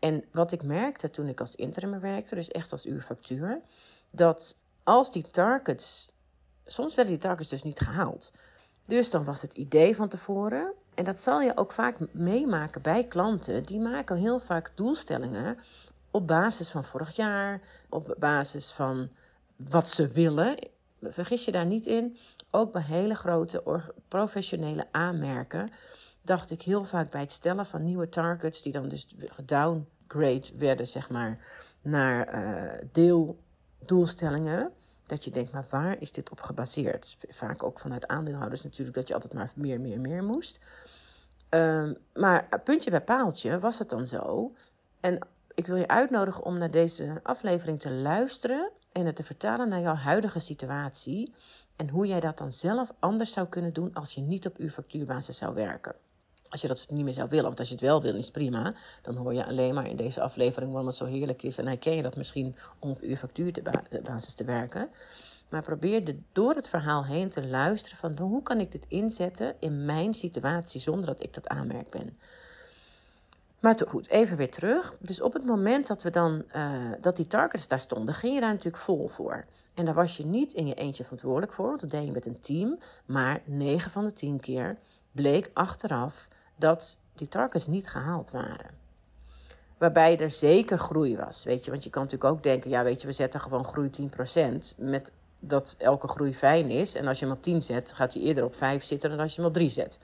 En 0.00 0.24
wat 0.32 0.52
ik 0.52 0.62
merkte 0.62 1.10
toen 1.10 1.28
ik 1.28 1.40
als 1.40 1.54
interim 1.54 2.00
werkte, 2.00 2.34
dus 2.34 2.48
echt 2.48 2.72
als 2.72 2.86
uurfactuur, 2.86 3.60
dat 4.10 4.56
als 4.82 5.12
die 5.12 5.30
targets, 5.30 6.12
soms 6.66 6.94
werden 6.94 7.14
die 7.14 7.22
targets 7.22 7.48
dus 7.48 7.62
niet 7.62 7.80
gehaald. 7.80 8.32
Dus 8.86 9.10
dan 9.10 9.24
was 9.24 9.42
het 9.42 9.52
idee 9.52 9.96
van 9.96 10.08
tevoren, 10.08 10.72
en 10.94 11.04
dat 11.04 11.20
zal 11.20 11.40
je 11.40 11.56
ook 11.56 11.72
vaak 11.72 11.96
meemaken 12.12 12.82
bij 12.82 13.04
klanten, 13.04 13.64
die 13.64 13.80
maken 13.80 14.16
heel 14.16 14.38
vaak 14.38 14.76
doelstellingen 14.76 15.58
op 16.10 16.26
basis 16.26 16.70
van 16.70 16.84
vorig 16.84 17.16
jaar, 17.16 17.60
op 17.88 18.14
basis 18.18 18.70
van 18.70 19.08
wat 19.56 19.88
ze 19.88 20.08
willen. 20.08 20.58
Vergis 21.00 21.44
je 21.44 21.52
daar 21.52 21.66
niet 21.66 21.86
in. 21.86 22.16
Ook 22.50 22.72
bij 22.72 22.82
hele 22.82 23.14
grote 23.14 23.82
professionele 24.08 24.86
aanmerken 24.90 25.70
dacht 26.22 26.50
ik 26.50 26.62
heel 26.62 26.84
vaak 26.84 27.10
bij 27.10 27.20
het 27.20 27.32
stellen 27.32 27.66
van 27.66 27.84
nieuwe 27.84 28.08
targets, 28.08 28.62
die 28.62 28.72
dan 28.72 28.88
dus 28.88 29.16
gedowngrade 29.18 30.46
werden, 30.58 30.86
zeg 30.86 31.10
maar, 31.10 31.38
naar 31.82 32.34
uh, 32.34 32.88
deeldoelstellingen. 32.92 34.72
Dat 35.06 35.24
je 35.24 35.30
denkt, 35.30 35.52
maar 35.52 35.66
waar 35.70 36.00
is 36.00 36.12
dit 36.12 36.30
op 36.30 36.40
gebaseerd? 36.40 37.16
Vaak 37.28 37.62
ook 37.62 37.78
vanuit 37.78 38.06
aandeelhouders 38.06 38.62
natuurlijk, 38.62 38.96
dat 38.96 39.08
je 39.08 39.14
altijd 39.14 39.32
maar 39.32 39.52
meer, 39.54 39.80
meer, 39.80 40.00
meer 40.00 40.24
moest. 40.24 40.58
Uh, 41.50 41.90
maar 42.14 42.60
puntje 42.64 42.90
bij 42.90 43.00
paaltje 43.00 43.58
was 43.58 43.78
het 43.78 43.90
dan 43.90 44.06
zo. 44.06 44.52
En 45.00 45.18
ik 45.54 45.66
wil 45.66 45.76
je 45.76 45.88
uitnodigen 45.88 46.44
om 46.44 46.58
naar 46.58 46.70
deze 46.70 47.20
aflevering 47.22 47.80
te 47.80 47.90
luisteren 47.90 48.70
en 48.92 49.06
het 49.06 49.16
te 49.16 49.22
vertalen 49.22 49.68
naar 49.68 49.80
jouw 49.80 49.94
huidige 49.94 50.38
situatie. 50.38 51.34
En 51.76 51.88
hoe 51.88 52.06
jij 52.06 52.20
dat 52.20 52.38
dan 52.38 52.52
zelf 52.52 52.92
anders 52.98 53.32
zou 53.32 53.46
kunnen 53.46 53.72
doen 53.72 53.94
als 53.94 54.14
je 54.14 54.20
niet 54.20 54.46
op 54.46 54.56
uw 54.56 54.68
factuurbasis 54.68 55.38
zou 55.38 55.54
werken. 55.54 55.94
Als 56.50 56.60
je 56.60 56.68
dat 56.68 56.86
niet 56.88 57.04
meer 57.04 57.14
zou 57.14 57.28
willen, 57.28 57.44
want 57.44 57.58
als 57.58 57.68
je 57.68 57.74
het 57.74 57.82
wel 57.82 58.02
wil, 58.02 58.14
is 58.14 58.24
het 58.24 58.32
prima. 58.32 58.74
Dan 59.02 59.16
hoor 59.16 59.34
je 59.34 59.46
alleen 59.46 59.74
maar 59.74 59.88
in 59.88 59.96
deze 59.96 60.20
aflevering 60.20 60.70
waarom 60.70 60.88
het 60.88 60.96
zo 60.96 61.04
heerlijk 61.04 61.42
is. 61.42 61.58
En 61.58 61.66
herken 61.66 61.96
je 61.96 62.02
dat 62.02 62.16
misschien 62.16 62.56
om 62.78 62.90
op 62.90 63.00
uw 63.00 63.16
factuurbasis 63.16 64.34
te 64.34 64.44
werken. 64.44 64.88
Maar 65.48 65.62
probeer 65.62 66.16
door 66.32 66.54
het 66.54 66.68
verhaal 66.68 67.04
heen 67.04 67.28
te 67.28 67.46
luisteren 67.46 67.98
van 67.98 68.26
hoe 68.26 68.42
kan 68.42 68.60
ik 68.60 68.72
dit 68.72 68.86
inzetten 68.88 69.54
in 69.58 69.84
mijn 69.84 70.14
situatie 70.14 70.80
zonder 70.80 71.06
dat 71.06 71.22
ik 71.22 71.34
dat 71.34 71.48
aanmerk 71.48 71.90
ben. 71.90 72.18
Maar 73.60 73.80
goed, 73.86 74.08
even 74.08 74.36
weer 74.36 74.50
terug. 74.50 74.96
Dus 74.98 75.20
op 75.20 75.32
het 75.32 75.44
moment 75.44 75.86
dat, 75.86 76.02
we 76.02 76.10
dan, 76.10 76.44
uh, 76.56 76.72
dat 77.00 77.16
die 77.16 77.26
targets 77.26 77.68
daar 77.68 77.80
stonden, 77.80 78.14
ging 78.14 78.34
je 78.34 78.40
daar 78.40 78.52
natuurlijk 78.52 78.82
vol 78.82 79.08
voor. 79.08 79.44
En 79.74 79.84
daar 79.84 79.94
was 79.94 80.16
je 80.16 80.26
niet 80.26 80.52
in 80.52 80.66
je 80.66 80.74
eentje 80.74 81.02
verantwoordelijk 81.02 81.52
voor, 81.52 81.66
want 81.66 81.80
dat 81.80 81.90
deed 81.90 82.04
je 82.04 82.12
met 82.12 82.26
een 82.26 82.40
team. 82.40 82.78
Maar 83.06 83.40
9 83.44 83.90
van 83.90 84.04
de 84.04 84.12
10 84.12 84.40
keer 84.40 84.78
bleek 85.12 85.50
achteraf 85.52 86.28
dat 86.60 86.98
die 87.14 87.28
targets 87.28 87.66
niet 87.66 87.88
gehaald 87.88 88.30
waren. 88.30 88.78
Waarbij 89.78 90.18
er 90.18 90.30
zeker 90.30 90.78
groei 90.78 91.16
was, 91.16 91.44
weet 91.44 91.64
je. 91.64 91.70
Want 91.70 91.84
je 91.84 91.90
kan 91.90 92.02
natuurlijk 92.02 92.30
ook 92.30 92.42
denken, 92.42 92.70
ja 92.70 92.82
weet 92.82 93.00
je, 93.00 93.06
we 93.06 93.12
zetten 93.12 93.40
gewoon 93.40 93.64
groei 93.64 93.90
10%. 94.00 94.76
Met 94.76 95.12
dat 95.38 95.74
elke 95.78 96.08
groei 96.08 96.34
fijn 96.34 96.70
is. 96.70 96.94
En 96.94 97.06
als 97.06 97.18
je 97.18 97.24
hem 97.24 97.34
op 97.34 97.42
10 97.42 97.62
zet, 97.62 97.92
gaat 97.92 98.14
hij 98.14 98.22
eerder 98.22 98.44
op 98.44 98.54
5 98.54 98.84
zitten 98.84 99.10
dan 99.10 99.18
als 99.20 99.34
je 99.34 99.40
hem 99.40 99.50
op 99.50 99.54
3 99.54 99.70
zet. 99.70 99.98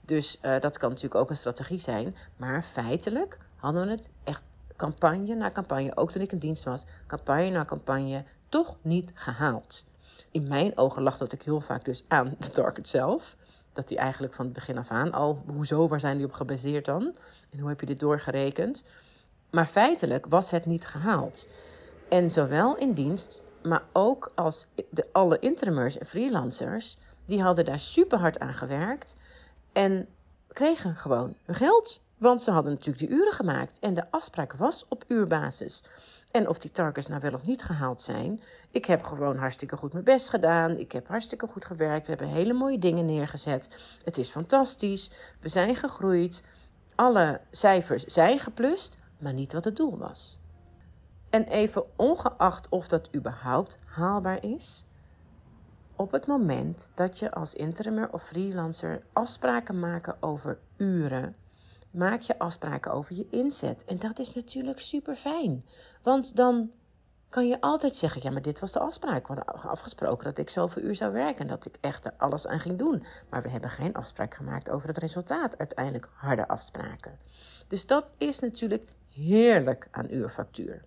Dus 0.00 0.38
uh, 0.42 0.60
dat 0.60 0.78
kan 0.78 0.88
natuurlijk 0.88 1.20
ook 1.20 1.30
een 1.30 1.36
strategie 1.36 1.78
zijn. 1.78 2.16
Maar 2.36 2.62
feitelijk 2.62 3.38
hadden 3.56 3.86
we 3.86 3.90
het 3.90 4.10
echt 4.24 4.42
campagne 4.76 5.34
na 5.34 5.50
campagne, 5.50 5.96
ook 5.96 6.10
toen 6.10 6.22
ik 6.22 6.32
in 6.32 6.38
dienst 6.38 6.64
was, 6.64 6.84
campagne 7.06 7.50
na 7.50 7.64
campagne, 7.64 8.24
toch 8.48 8.76
niet 8.82 9.10
gehaald. 9.14 9.86
In 10.30 10.48
mijn 10.48 10.78
ogen 10.78 11.02
lag 11.02 11.18
dat 11.18 11.32
ik 11.32 11.42
heel 11.42 11.60
vaak 11.60 11.84
dus 11.84 12.04
aan 12.08 12.36
de 12.38 12.50
target 12.50 12.88
zelf. 12.88 13.36
Dat 13.78 13.88
die 13.88 13.98
eigenlijk 13.98 14.34
van 14.34 14.44
het 14.44 14.54
begin 14.54 14.78
af 14.78 14.90
aan 14.90 15.12
al, 15.12 15.42
hoezo, 15.46 15.88
waar 15.88 16.00
zijn 16.00 16.16
die 16.16 16.26
op 16.26 16.32
gebaseerd 16.32 16.84
dan? 16.84 17.14
En 17.50 17.58
hoe 17.58 17.68
heb 17.68 17.80
je 17.80 17.86
dit 17.86 18.00
doorgerekend? 18.00 18.84
Maar 19.50 19.66
feitelijk 19.66 20.26
was 20.26 20.50
het 20.50 20.66
niet 20.66 20.86
gehaald. 20.86 21.48
En 22.08 22.30
zowel 22.30 22.76
in 22.76 22.92
dienst, 22.92 23.40
maar 23.62 23.82
ook 23.92 24.32
als 24.34 24.66
de, 24.90 25.06
alle 25.12 25.38
interimers 25.38 25.98
en 25.98 26.06
freelancers, 26.06 26.98
die 27.26 27.42
hadden 27.42 27.64
daar 27.64 27.78
super 27.78 28.18
hard 28.18 28.38
aan 28.38 28.54
gewerkt. 28.54 29.16
En 29.72 30.08
kregen 30.48 30.96
gewoon 30.96 31.34
hun 31.44 31.54
geld. 31.54 32.00
Want 32.16 32.42
ze 32.42 32.50
hadden 32.50 32.72
natuurlijk 32.72 32.98
die 32.98 33.18
uren 33.18 33.32
gemaakt. 33.32 33.78
En 33.78 33.94
de 33.94 34.10
afspraak 34.10 34.52
was 34.52 34.86
op 34.88 35.04
uurbasis. 35.08 35.84
En 36.30 36.48
of 36.48 36.58
die 36.58 36.70
targets 36.70 37.06
nou 37.06 37.20
wel 37.20 37.32
of 37.32 37.46
niet 37.46 37.62
gehaald 37.62 38.00
zijn. 38.00 38.40
Ik 38.70 38.84
heb 38.84 39.02
gewoon 39.02 39.36
hartstikke 39.36 39.76
goed 39.76 39.92
mijn 39.92 40.04
best 40.04 40.28
gedaan. 40.28 40.76
Ik 40.76 40.92
heb 40.92 41.08
hartstikke 41.08 41.46
goed 41.46 41.64
gewerkt. 41.64 42.06
We 42.06 42.14
hebben 42.14 42.36
hele 42.36 42.52
mooie 42.52 42.78
dingen 42.78 43.04
neergezet. 43.04 43.96
Het 44.04 44.18
is 44.18 44.28
fantastisch. 44.28 45.10
We 45.40 45.48
zijn 45.48 45.76
gegroeid. 45.76 46.42
Alle 46.94 47.40
cijfers 47.50 48.04
zijn 48.04 48.38
geplust. 48.38 48.98
Maar 49.18 49.32
niet 49.32 49.52
wat 49.52 49.64
het 49.64 49.76
doel 49.76 49.98
was. 49.98 50.38
En 51.30 51.44
even 51.44 51.84
ongeacht 51.96 52.68
of 52.68 52.88
dat 52.88 53.08
überhaupt 53.14 53.78
haalbaar 53.84 54.44
is 54.44 54.84
op 55.98 56.12
het 56.12 56.26
moment 56.26 56.90
dat 56.94 57.18
je 57.18 57.30
als 57.32 57.54
interimer 57.54 58.12
of 58.12 58.22
freelancer 58.22 59.02
afspraken 59.12 59.78
maakt 59.78 60.22
over 60.22 60.58
uren, 60.76 61.36
maak 61.90 62.20
je 62.20 62.38
afspraken 62.38 62.92
over 62.92 63.14
je 63.14 63.26
inzet. 63.30 63.84
En 63.84 63.98
dat 63.98 64.18
is 64.18 64.34
natuurlijk 64.34 64.80
super 64.80 65.16
fijn. 65.16 65.64
Want 66.02 66.36
dan 66.36 66.70
kan 67.28 67.48
je 67.48 67.60
altijd 67.60 67.96
zeggen: 67.96 68.20
ja, 68.24 68.30
maar 68.30 68.42
dit 68.42 68.60
was 68.60 68.72
de 68.72 68.78
afspraak. 68.78 69.28
We 69.28 69.34
hadden 69.34 69.70
afgesproken 69.70 70.24
dat 70.24 70.38
ik 70.38 70.50
zoveel 70.50 70.82
uur 70.82 70.94
zou 70.94 71.12
werken 71.12 71.40
en 71.40 71.48
dat 71.48 71.66
ik 71.66 71.76
echt 71.80 72.04
er 72.04 72.14
alles 72.16 72.46
aan 72.46 72.60
ging 72.60 72.78
doen. 72.78 73.04
Maar 73.30 73.42
we 73.42 73.48
hebben 73.48 73.70
geen 73.70 73.94
afspraak 73.94 74.34
gemaakt 74.34 74.70
over 74.70 74.88
het 74.88 74.98
resultaat. 74.98 75.58
Uiteindelijk 75.58 76.08
harde 76.14 76.48
afspraken. 76.48 77.18
Dus 77.68 77.86
dat 77.86 78.12
is 78.18 78.38
natuurlijk 78.38 78.94
heerlijk 79.08 79.88
aan 79.90 80.10
uurfactuur. 80.10 80.84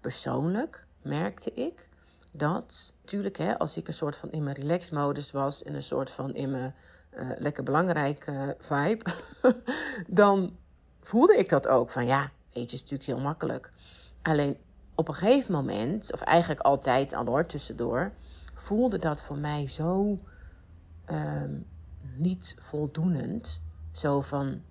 Persoonlijk 0.00 0.86
merkte 1.02 1.52
ik 1.52 1.88
dat, 2.32 2.94
natuurlijk, 3.00 3.36
hè, 3.36 3.58
als 3.58 3.76
ik 3.76 3.88
een 3.88 3.94
soort 3.94 4.16
van 4.16 4.30
in 4.30 4.42
mijn 4.42 4.56
relax-modus 4.56 5.30
was 5.30 5.62
en 5.62 5.74
een 5.74 5.82
soort 5.82 6.10
van 6.10 6.34
in 6.34 6.50
mijn 6.50 6.74
uh, 7.16 7.30
lekker 7.36 7.64
belangrijke 7.64 8.56
vibe, 8.58 9.04
dan 10.08 10.56
voelde 11.00 11.36
ik 11.36 11.48
dat 11.48 11.68
ook. 11.68 11.90
Van 11.90 12.06
ja, 12.06 12.30
weet 12.52 12.70
je, 12.70 12.76
is 12.76 12.82
natuurlijk 12.82 13.10
heel 13.10 13.20
makkelijk. 13.20 13.72
Alleen 14.22 14.56
op 14.94 15.08
een 15.08 15.14
gegeven 15.14 15.52
moment, 15.52 16.12
of 16.12 16.20
eigenlijk 16.20 16.60
altijd 16.60 17.12
al 17.12 17.24
hoor, 17.24 17.46
tussendoor, 17.46 18.12
voelde 18.54 18.98
dat 18.98 19.22
voor 19.22 19.38
mij 19.38 19.68
zo 19.68 20.18
ehm, 21.04 21.52
niet 22.16 22.56
voldoenend. 22.58 23.62
Zo 23.92 24.20
van, 24.20 24.62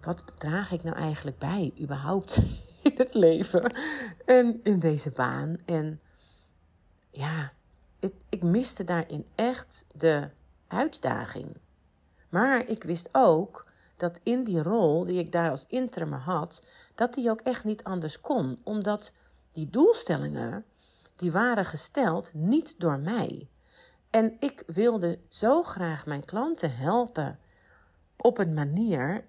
wat 0.00 0.22
draag 0.38 0.72
ik 0.72 0.82
nou 0.82 0.96
eigenlijk 0.96 1.38
bij, 1.38 1.72
überhaupt, 1.80 2.36
in 2.82 2.92
het 2.96 3.14
leven 3.14 3.72
en 4.24 4.60
in 4.62 4.78
deze 4.78 5.10
baan? 5.10 5.56
En 5.64 6.00
ja, 7.10 7.52
ik 8.28 8.42
miste 8.42 8.84
daarin 8.84 9.26
echt 9.34 9.86
de 9.94 10.28
uitdaging. 10.68 11.56
Maar 12.28 12.66
ik 12.66 12.82
wist 12.82 13.08
ook 13.12 13.66
dat 13.96 14.20
in 14.22 14.44
die 14.44 14.62
rol 14.62 15.04
die 15.04 15.18
ik 15.18 15.32
daar 15.32 15.50
als 15.50 15.66
interim 15.66 16.12
had, 16.12 16.64
dat 16.94 17.14
die 17.14 17.30
ook 17.30 17.40
echt 17.40 17.64
niet 17.64 17.84
anders 17.84 18.20
kon, 18.20 18.60
omdat 18.62 19.12
die 19.52 19.70
doelstellingen 19.70 20.64
die 21.16 21.32
waren 21.32 21.64
gesteld 21.64 22.34
niet 22.34 22.80
door 22.80 22.98
mij. 22.98 23.48
En 24.10 24.36
ik 24.40 24.62
wilde 24.66 25.18
zo 25.28 25.62
graag 25.62 26.06
mijn 26.06 26.24
klanten 26.24 26.76
helpen 26.76 27.38
op 28.16 28.38
een 28.38 28.54
manier 28.54 29.24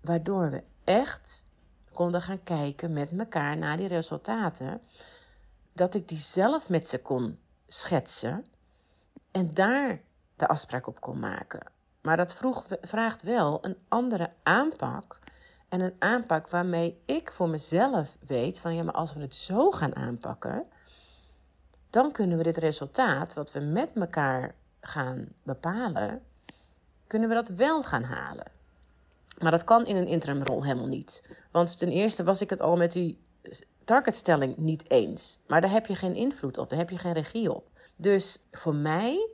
waardoor 0.00 0.50
we 0.50 0.62
echt 0.84 1.46
konden 1.92 2.22
gaan 2.22 2.42
kijken 2.42 2.92
met 2.92 3.10
elkaar 3.18 3.56
naar 3.56 3.76
die 3.76 3.88
resultaten 3.88 4.80
dat 5.72 5.94
ik 5.94 6.08
die 6.08 6.18
zelf 6.18 6.68
met 6.68 6.88
ze 6.88 6.98
kon 6.98 7.38
schetsen 7.66 8.44
en 9.30 9.54
daar 9.54 10.00
de 10.42 10.48
afspraak 10.48 10.86
op 10.86 11.00
kon 11.00 11.18
maken. 11.18 11.60
Maar 12.00 12.16
dat 12.16 12.34
vroeg, 12.34 12.64
vraagt 12.80 13.22
wel 13.22 13.58
een 13.64 13.76
andere 13.88 14.30
aanpak. 14.42 15.18
En 15.68 15.80
een 15.80 15.94
aanpak 15.98 16.48
waarmee 16.48 17.02
ik 17.06 17.32
voor 17.32 17.48
mezelf 17.48 18.16
weet 18.26 18.58
van 18.58 18.74
ja, 18.74 18.82
maar 18.82 18.94
als 18.94 19.14
we 19.14 19.20
het 19.20 19.34
zo 19.34 19.70
gaan 19.70 19.96
aanpakken, 19.96 20.64
dan 21.90 22.12
kunnen 22.12 22.36
we 22.36 22.42
dit 22.42 22.58
resultaat 22.58 23.34
wat 23.34 23.52
we 23.52 23.60
met 23.60 23.90
elkaar 23.94 24.54
gaan 24.80 25.28
bepalen, 25.42 26.22
kunnen 27.06 27.28
we 27.28 27.34
dat 27.34 27.48
wel 27.48 27.82
gaan 27.82 28.04
halen. 28.04 28.50
Maar 29.38 29.50
dat 29.50 29.64
kan 29.64 29.86
in 29.86 29.96
een 29.96 30.06
interimrol 30.06 30.64
helemaal 30.64 30.88
niet. 30.88 31.22
Want 31.50 31.78
ten 31.78 31.88
eerste 31.88 32.24
was 32.24 32.40
ik 32.40 32.50
het 32.50 32.60
al 32.60 32.76
met 32.76 32.92
die 32.92 33.18
targetstelling 33.84 34.56
niet 34.56 34.90
eens. 34.90 35.38
Maar 35.46 35.60
daar 35.60 35.70
heb 35.70 35.86
je 35.86 35.94
geen 35.94 36.14
invloed 36.14 36.58
op, 36.58 36.70
daar 36.70 36.78
heb 36.78 36.90
je 36.90 36.98
geen 36.98 37.12
regie 37.12 37.52
op. 37.52 37.70
Dus 37.96 38.38
voor 38.50 38.74
mij 38.74 39.28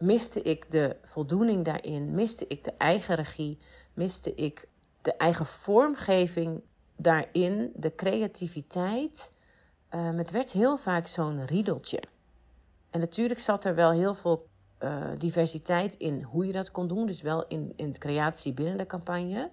miste 0.00 0.42
ik 0.42 0.70
de 0.70 0.96
voldoening 1.04 1.64
daarin, 1.64 2.14
miste 2.14 2.44
ik 2.48 2.64
de 2.64 2.72
eigen 2.78 3.14
regie, 3.14 3.58
miste 3.94 4.34
ik 4.34 4.68
de 5.00 5.14
eigen 5.14 5.46
vormgeving 5.46 6.62
daarin, 6.96 7.72
de 7.74 7.94
creativiteit. 7.94 9.32
Uh, 9.94 10.10
het 10.16 10.30
werd 10.30 10.52
heel 10.52 10.76
vaak 10.76 11.06
zo'n 11.06 11.46
riedeltje. 11.46 12.02
En 12.90 13.00
natuurlijk 13.00 13.40
zat 13.40 13.64
er 13.64 13.74
wel 13.74 13.90
heel 13.90 14.14
veel 14.14 14.48
uh, 14.82 15.06
diversiteit 15.18 15.94
in 15.94 16.22
hoe 16.22 16.46
je 16.46 16.52
dat 16.52 16.70
kon 16.70 16.88
doen. 16.88 17.06
Dus 17.06 17.22
wel 17.22 17.46
in, 17.46 17.72
in 17.76 17.92
de 17.92 17.98
creatie 17.98 18.52
binnen 18.52 18.78
de 18.78 18.86
campagne. 18.86 19.50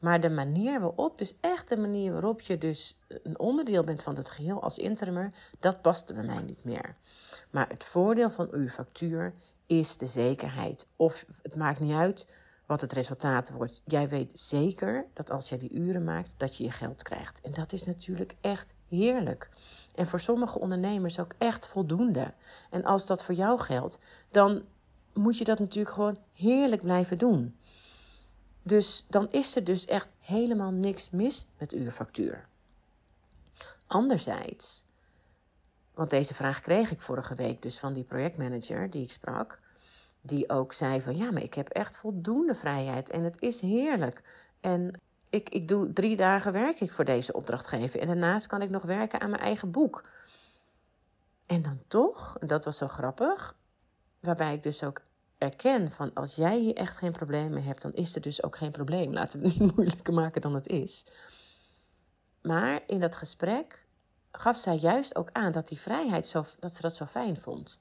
Maar 0.00 0.20
de 0.20 0.30
manier 0.30 0.80
waarop, 0.80 1.18
dus 1.18 1.34
echt 1.40 1.68
de 1.68 1.76
manier 1.76 2.12
waarop 2.12 2.40
je 2.40 2.58
dus 2.58 2.98
een 3.22 3.38
onderdeel 3.38 3.84
bent 3.84 4.02
van 4.02 4.16
het 4.16 4.28
geheel 4.28 4.62
als 4.62 4.78
interimer, 4.78 5.32
dat 5.58 5.82
paste 5.82 6.14
bij 6.14 6.22
mij 6.22 6.42
niet 6.42 6.64
meer. 6.64 6.96
Maar 7.50 7.68
het 7.68 7.84
voordeel 7.84 8.30
van 8.30 8.48
uw 8.50 8.68
factuur 8.68 9.32
is 9.70 9.96
de 9.96 10.06
zekerheid. 10.06 10.86
Of 10.96 11.24
het 11.42 11.54
maakt 11.54 11.80
niet 11.80 11.94
uit 11.94 12.28
wat 12.66 12.80
het 12.80 12.92
resultaat 12.92 13.50
wordt. 13.50 13.82
Jij 13.84 14.08
weet 14.08 14.38
zeker 14.38 15.06
dat 15.14 15.30
als 15.30 15.48
jij 15.48 15.58
die 15.58 15.72
uren 15.72 16.04
maakt, 16.04 16.32
dat 16.36 16.56
je 16.56 16.64
je 16.64 16.70
geld 16.70 17.02
krijgt. 17.02 17.40
En 17.40 17.52
dat 17.52 17.72
is 17.72 17.84
natuurlijk 17.84 18.34
echt 18.40 18.74
heerlijk. 18.88 19.48
En 19.94 20.06
voor 20.06 20.20
sommige 20.20 20.58
ondernemers 20.58 21.18
ook 21.18 21.34
echt 21.38 21.66
voldoende. 21.66 22.34
En 22.70 22.84
als 22.84 23.06
dat 23.06 23.24
voor 23.24 23.34
jou 23.34 23.58
geldt, 23.60 23.98
dan 24.30 24.62
moet 25.12 25.38
je 25.38 25.44
dat 25.44 25.58
natuurlijk 25.58 25.94
gewoon 25.94 26.18
heerlijk 26.32 26.82
blijven 26.82 27.18
doen. 27.18 27.56
Dus 28.62 29.06
dan 29.08 29.30
is 29.30 29.56
er 29.56 29.64
dus 29.64 29.84
echt 29.84 30.08
helemaal 30.18 30.70
niks 30.70 31.10
mis 31.10 31.46
met 31.58 31.72
uw 31.72 31.90
factuur. 31.90 32.48
Anderzijds, 33.86 34.84
want 36.00 36.12
deze 36.12 36.34
vraag 36.34 36.60
kreeg 36.60 36.90
ik 36.90 37.00
vorige 37.00 37.34
week 37.34 37.62
dus 37.62 37.78
van 37.78 37.92
die 37.92 38.04
projectmanager 38.04 38.90
die 38.90 39.02
ik 39.02 39.10
sprak, 39.10 39.60
die 40.20 40.50
ook 40.50 40.72
zei 40.72 41.02
van 41.02 41.16
ja, 41.16 41.30
maar 41.30 41.42
ik 41.42 41.54
heb 41.54 41.68
echt 41.68 41.96
voldoende 41.96 42.54
vrijheid 42.54 43.10
en 43.10 43.22
het 43.22 43.40
is 43.40 43.60
heerlijk. 43.60 44.22
En 44.60 45.00
ik, 45.30 45.48
ik 45.48 45.68
doe 45.68 45.92
drie 45.92 46.16
dagen 46.16 46.52
werk 46.52 46.80
ik 46.80 46.92
voor 46.92 47.04
deze 47.04 47.32
opdrachtgever 47.32 48.00
en 48.00 48.06
daarnaast 48.06 48.46
kan 48.46 48.62
ik 48.62 48.70
nog 48.70 48.82
werken 48.82 49.20
aan 49.20 49.30
mijn 49.30 49.42
eigen 49.42 49.70
boek. 49.70 50.04
En 51.46 51.62
dan 51.62 51.80
toch, 51.88 52.36
dat 52.38 52.64
was 52.64 52.76
zo 52.76 52.88
grappig, 52.88 53.56
waarbij 54.20 54.54
ik 54.54 54.62
dus 54.62 54.82
ook 54.82 55.00
erken 55.38 55.92
van 55.92 56.14
als 56.14 56.34
jij 56.34 56.58
hier 56.58 56.74
echt 56.76 56.96
geen 56.96 57.12
probleem 57.12 57.50
mee 57.50 57.64
hebt, 57.64 57.82
dan 57.82 57.92
is 57.92 58.14
er 58.14 58.20
dus 58.20 58.42
ook 58.42 58.56
geen 58.56 58.72
probleem. 58.72 59.12
Laten 59.12 59.40
we 59.40 59.48
het 59.48 59.58
niet 59.58 59.72
moeilijker 59.76 60.14
maken 60.14 60.40
dan 60.40 60.54
het 60.54 60.66
is. 60.66 61.06
Maar 62.42 62.80
in 62.86 63.00
dat 63.00 63.16
gesprek 63.16 63.88
gaf 64.32 64.56
zij 64.56 64.76
juist 64.76 65.16
ook 65.16 65.28
aan 65.32 65.52
dat 65.52 65.68
die 65.68 65.78
vrijheid 65.78 66.28
zo, 66.28 66.44
dat 66.58 66.74
ze 66.74 66.82
dat 66.82 66.94
zo 66.94 67.04
fijn 67.04 67.40
vond. 67.40 67.80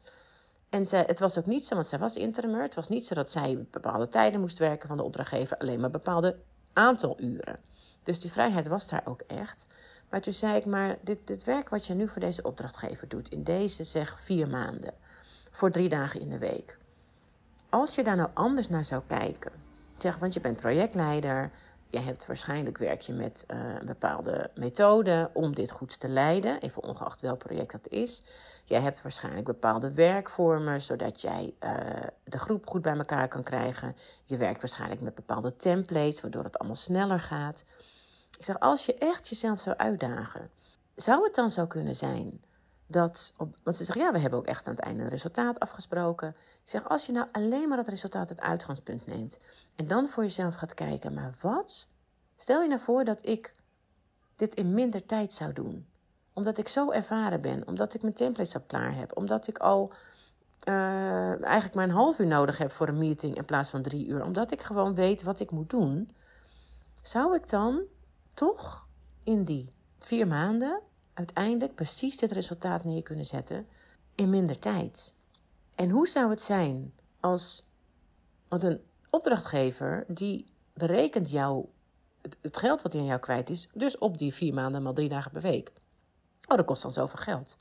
En 0.69 0.85
zij, 0.85 1.03
het 1.07 1.19
was 1.19 1.37
ook 1.37 1.45
niet 1.45 1.65
zo, 1.65 1.75
want 1.75 1.87
zij 1.87 1.99
was 1.99 2.15
interimeur. 2.15 2.61
Het 2.61 2.75
was 2.75 2.89
niet 2.89 3.05
zo 3.05 3.15
dat 3.15 3.29
zij 3.29 3.65
bepaalde 3.71 4.07
tijden 4.07 4.39
moest 4.39 4.57
werken 4.57 4.87
van 4.87 4.97
de 4.97 5.03
opdrachtgever, 5.03 5.57
alleen 5.57 5.79
maar 5.79 5.91
bepaalde 5.91 6.35
aantal 6.73 7.21
uren. 7.21 7.59
Dus 8.03 8.19
die 8.19 8.31
vrijheid 8.31 8.67
was 8.67 8.89
daar 8.89 9.01
ook 9.05 9.21
echt. 9.21 9.67
Maar 10.09 10.21
toen 10.21 10.33
zei 10.33 10.55
ik 10.55 10.65
maar, 10.65 10.97
dit, 11.01 11.27
dit 11.27 11.43
werk 11.43 11.69
wat 11.69 11.85
je 11.85 11.93
nu 11.93 12.07
voor 12.07 12.21
deze 12.21 12.43
opdrachtgever 12.43 13.07
doet, 13.07 13.29
in 13.29 13.43
deze 13.43 13.83
zeg 13.83 14.19
vier 14.19 14.47
maanden, 14.47 14.93
voor 15.51 15.71
drie 15.71 15.89
dagen 15.89 16.19
in 16.19 16.29
de 16.29 16.37
week. 16.37 16.77
Als 17.69 17.95
je 17.95 18.03
daar 18.03 18.15
nou 18.15 18.29
anders 18.33 18.69
naar 18.69 18.85
zou 18.85 19.01
kijken, 19.07 19.51
zeg, 19.97 20.17
want 20.17 20.33
je 20.33 20.39
bent 20.39 20.57
projectleider, 20.57 21.51
je 21.89 21.99
hebt 21.99 22.25
waarschijnlijk 22.25 22.77
werk 22.77 23.01
je 23.01 23.13
met 23.13 23.43
een 23.47 23.85
bepaalde 23.85 24.49
methode 24.55 25.29
om 25.33 25.55
dit 25.55 25.71
goed 25.71 25.99
te 25.99 26.07
leiden, 26.07 26.61
even 26.61 26.83
ongeacht 26.83 27.21
welk 27.21 27.37
project 27.37 27.71
dat 27.71 27.87
is. 27.87 28.23
Jij 28.65 28.81
hebt 28.81 29.01
waarschijnlijk 29.01 29.45
bepaalde 29.45 29.93
werkvormen, 29.93 30.81
zodat 30.81 31.21
jij 31.21 31.53
uh, 31.63 31.71
de 32.23 32.39
groep 32.39 32.67
goed 32.67 32.81
bij 32.81 32.97
elkaar 32.97 33.27
kan 33.27 33.43
krijgen. 33.43 33.95
Je 34.25 34.37
werkt 34.37 34.61
waarschijnlijk 34.61 35.01
met 35.01 35.15
bepaalde 35.15 35.55
templates, 35.55 36.21
waardoor 36.21 36.43
het 36.43 36.59
allemaal 36.59 36.77
sneller 36.77 37.19
gaat. 37.19 37.65
Ik 38.37 38.45
zeg, 38.45 38.59
als 38.59 38.85
je 38.85 38.93
echt 38.93 39.27
jezelf 39.27 39.59
zou 39.59 39.77
uitdagen, 39.77 40.49
zou 40.95 41.23
het 41.23 41.35
dan 41.35 41.49
zo 41.49 41.67
kunnen 41.67 41.95
zijn 41.95 42.41
dat. 42.89 43.33
Op, 43.37 43.55
want 43.63 43.77
ze 43.77 43.83
zeggen, 43.83 44.03
ja, 44.03 44.11
we 44.11 44.19
hebben 44.19 44.39
ook 44.39 44.45
echt 44.45 44.67
aan 44.67 44.75
het 44.75 44.83
einde 44.83 45.03
een 45.03 45.09
resultaat 45.09 45.59
afgesproken. 45.59 46.29
Ik 46.63 46.69
zeg, 46.69 46.89
als 46.89 47.05
je 47.05 47.11
nou 47.11 47.27
alleen 47.31 47.67
maar 47.67 47.77
dat 47.77 47.87
resultaat 47.87 48.29
het 48.29 48.41
uitgangspunt 48.41 49.05
neemt. 49.05 49.39
en 49.75 49.87
dan 49.87 50.07
voor 50.07 50.23
jezelf 50.23 50.55
gaat 50.55 50.73
kijken, 50.73 51.13
maar 51.13 51.33
wat? 51.41 51.89
Stel 52.37 52.61
je 52.61 52.67
nou 52.67 52.81
voor 52.81 53.03
dat 53.03 53.25
ik 53.25 53.53
dit 54.35 54.55
in 54.55 54.73
minder 54.73 55.05
tijd 55.05 55.33
zou 55.33 55.53
doen. 55.53 55.87
Omdat 56.33 56.57
ik 56.57 56.67
zo 56.67 56.91
ervaren 56.91 57.41
ben, 57.41 57.67
omdat 57.67 57.93
ik 57.93 58.01
mijn 58.01 58.13
templates 58.13 58.55
al 58.55 58.63
klaar 58.67 58.95
heb, 58.95 59.17
omdat 59.17 59.47
ik 59.47 59.57
al. 59.57 59.91
Uh, 60.69 61.43
eigenlijk 61.43 61.73
maar 61.73 61.83
een 61.83 61.91
half 61.91 62.19
uur 62.19 62.27
nodig 62.27 62.57
heb 62.57 62.71
voor 62.71 62.87
een 62.87 62.97
meeting 62.97 63.35
in 63.35 63.45
plaats 63.45 63.69
van 63.69 63.81
drie 63.81 64.07
uur. 64.07 64.23
Omdat 64.23 64.51
ik 64.51 64.61
gewoon 64.61 64.95
weet 64.95 65.23
wat 65.23 65.39
ik 65.39 65.51
moet 65.51 65.69
doen. 65.69 66.15
Zou 67.03 67.35
ik 67.35 67.49
dan 67.49 67.81
toch 68.33 68.87
in 69.23 69.43
die 69.43 69.73
vier 69.99 70.27
maanden 70.27 70.81
uiteindelijk 71.19 71.75
precies 71.75 72.17
dit 72.17 72.31
resultaat 72.31 72.83
neer 72.83 73.03
kunnen 73.03 73.25
zetten 73.25 73.67
in 74.15 74.29
minder 74.29 74.59
tijd. 74.59 75.13
En 75.75 75.89
hoe 75.89 76.07
zou 76.07 76.29
het 76.29 76.41
zijn 76.41 76.93
als. 77.19 77.67
Want 78.47 78.63
een 78.63 78.81
opdrachtgever 79.09 80.05
die 80.07 80.45
berekent 80.73 81.31
jou 81.31 81.65
het 82.41 82.57
geld 82.57 82.81
wat 82.81 82.91
hij 82.91 83.01
aan 83.01 83.07
jou 83.07 83.19
kwijt 83.19 83.49
is, 83.49 83.69
dus 83.73 83.97
op 83.97 84.17
die 84.17 84.33
vier 84.33 84.53
maanden 84.53 84.81
maar 84.83 84.93
drie 84.93 85.09
dagen 85.09 85.31
per 85.31 85.41
week. 85.41 85.71
Oh, 86.47 86.57
dat 86.57 86.65
kost 86.65 86.81
dan 86.81 86.91
zoveel 86.91 87.19
geld. 87.19 87.57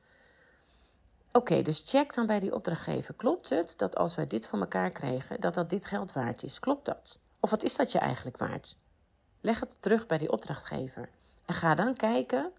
Oké, 1.33 1.63
dus 1.63 1.83
check 1.87 2.15
dan 2.15 2.27
bij 2.27 2.41
die 2.41 2.55
opdrachtgever. 2.55 3.15
Klopt 3.15 3.49
het 3.49 3.75
dat 3.77 3.97
als 3.97 4.15
wij 4.15 4.27
dit 4.27 4.47
voor 4.47 4.61
elkaar 4.61 4.91
kregen, 4.91 5.41
dat 5.41 5.55
dat 5.55 5.71
dit 5.71 5.87
geld 5.87 6.13
waard 6.13 6.43
is? 6.43 6.61
Klopt 6.61 6.85
dat? 6.85 7.21
Of 7.41 7.51
wat 7.51 7.63
is 7.63 7.77
dat 7.77 7.93
je 7.93 7.99
eigenlijk 7.99 8.37
waard? 8.37 8.77
Leg 9.41 9.61
het 9.61 9.77
terug 9.83 10.07
bij 10.07 10.19
die 10.19 10.33
opdrachtgever. 10.33 11.11
En 11.47 11.55
ga 11.55 11.75
dan 11.75 11.97
kijken: 11.97 12.53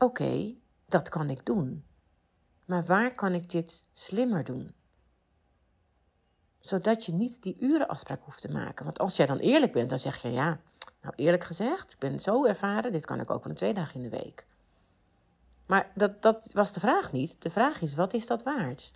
oké, 0.00 0.54
dat 0.86 1.08
kan 1.08 1.30
ik 1.30 1.46
doen. 1.46 1.84
Maar 2.64 2.84
waar 2.84 3.14
kan 3.14 3.32
ik 3.32 3.50
dit 3.50 3.86
slimmer 3.92 4.44
doen? 4.44 4.74
Zodat 6.58 7.04
je 7.04 7.12
niet 7.12 7.42
die 7.42 7.56
urenafspraak 7.60 8.22
hoeft 8.24 8.40
te 8.40 8.50
maken. 8.52 8.84
Want 8.84 8.98
als 8.98 9.16
jij 9.16 9.26
dan 9.26 9.38
eerlijk 9.38 9.72
bent, 9.72 9.90
dan 9.90 9.98
zeg 9.98 10.22
je 10.22 10.30
ja, 10.30 10.60
nou 11.00 11.14
eerlijk 11.16 11.44
gezegd, 11.44 11.92
ik 11.92 11.98
ben 11.98 12.20
zo 12.20 12.44
ervaren, 12.44 12.92
dit 12.92 13.06
kan 13.06 13.20
ik 13.20 13.30
ook 13.30 13.44
wel 13.44 13.54
twee 13.54 13.74
dagen 13.74 13.94
in 13.94 14.10
de 14.10 14.16
week. 14.16 14.46
Maar 15.66 15.90
dat, 15.94 16.22
dat 16.22 16.50
was 16.52 16.72
de 16.72 16.80
vraag 16.80 17.12
niet. 17.12 17.42
De 17.42 17.50
vraag 17.50 17.80
is, 17.80 17.94
wat 17.94 18.12
is 18.12 18.26
dat 18.26 18.42
waard? 18.42 18.92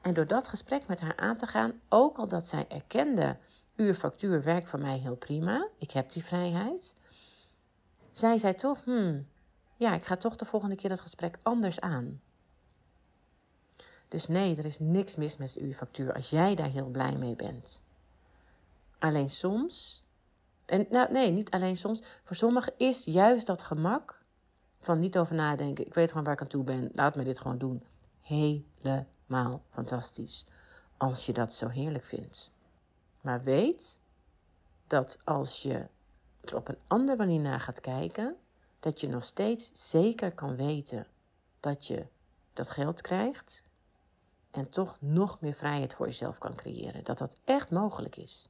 En 0.00 0.14
door 0.14 0.26
dat 0.26 0.48
gesprek 0.48 0.86
met 0.86 1.00
haar 1.00 1.16
aan 1.16 1.36
te 1.36 1.46
gaan, 1.46 1.80
ook 1.88 2.18
al 2.18 2.28
dat 2.28 2.46
zij 2.46 2.64
erkende 2.68 3.36
uur 3.76 3.94
factuur 3.94 4.42
werkt 4.42 4.70
voor 4.70 4.80
mij 4.80 4.98
heel 4.98 5.16
prima. 5.16 5.68
Ik 5.78 5.90
heb 5.90 6.10
die 6.12 6.24
vrijheid. 6.24 6.94
Zij 8.12 8.54
toch, 8.54 8.84
hmm, 8.84 9.26
ja, 9.76 9.94
ik 9.94 10.04
ga 10.04 10.16
toch 10.16 10.36
de 10.36 10.44
volgende 10.44 10.76
keer 10.76 10.90
dat 10.90 11.00
gesprek 11.00 11.38
anders 11.42 11.80
aan. 11.80 12.20
Dus 14.08 14.28
nee, 14.28 14.56
er 14.56 14.64
is 14.64 14.78
niks 14.78 15.16
mis 15.16 15.36
met 15.36 15.56
uw 15.60 15.72
factuur 15.72 16.14
als 16.14 16.30
jij 16.30 16.54
daar 16.54 16.70
heel 16.70 16.88
blij 16.88 17.16
mee 17.16 17.36
bent. 17.36 17.82
Alleen 18.98 19.30
soms, 19.30 20.04
en 20.64 20.86
nou 20.90 21.12
nee, 21.12 21.30
niet 21.30 21.50
alleen 21.50 21.76
soms, 21.76 22.02
voor 22.24 22.36
sommigen 22.36 22.72
is 22.76 23.04
juist 23.04 23.46
dat 23.46 23.62
gemak 23.62 24.22
van 24.80 24.98
niet 24.98 25.18
over 25.18 25.34
nadenken. 25.34 25.86
Ik 25.86 25.94
weet 25.94 26.08
gewoon 26.08 26.24
waar 26.24 26.32
ik 26.32 26.40
aan 26.40 26.46
toe 26.46 26.64
ben, 26.64 26.90
laat 26.94 27.16
me 27.16 27.24
dit 27.24 27.38
gewoon 27.38 27.58
doen. 27.58 27.82
Helemaal 28.20 29.62
fantastisch. 29.70 30.46
Als 30.96 31.26
je 31.26 31.32
dat 31.32 31.54
zo 31.54 31.68
heerlijk 31.68 32.04
vindt. 32.04 32.52
Maar 33.20 33.42
weet 33.42 34.00
dat 34.86 35.18
als 35.24 35.62
je 35.62 35.86
er 36.40 36.56
op 36.56 36.68
een 36.68 36.78
andere 36.86 37.18
manier 37.18 37.40
naar 37.40 37.60
gaat 37.60 37.80
kijken, 37.80 38.36
dat 38.82 39.00
je 39.00 39.08
nog 39.08 39.24
steeds 39.24 39.90
zeker 39.90 40.32
kan 40.32 40.56
weten 40.56 41.06
dat 41.60 41.86
je 41.86 42.06
dat 42.52 42.70
geld 42.70 43.00
krijgt 43.00 43.64
en 44.50 44.68
toch 44.68 44.96
nog 45.00 45.40
meer 45.40 45.52
vrijheid 45.52 45.94
voor 45.94 46.06
jezelf 46.06 46.38
kan 46.38 46.54
creëren. 46.54 47.04
Dat 47.04 47.18
dat 47.18 47.36
echt 47.44 47.70
mogelijk 47.70 48.16
is. 48.16 48.48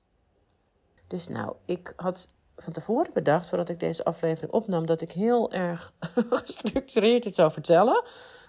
Dus 1.07 1.29
nou, 1.29 1.57
ik 1.65 1.93
had 1.97 2.29
van 2.57 2.73
tevoren 2.73 3.13
bedacht, 3.13 3.49
voordat 3.49 3.69
ik 3.69 3.81
deze 3.81 4.05
aflevering 4.05 4.53
opnam, 4.53 4.87
dat 4.87 5.01
ik 5.01 5.13
heel 5.13 5.53
erg 5.53 5.93
gestructureerd 6.45 7.25
het 7.25 7.35
zou 7.35 7.53
vertellen. 7.53 8.05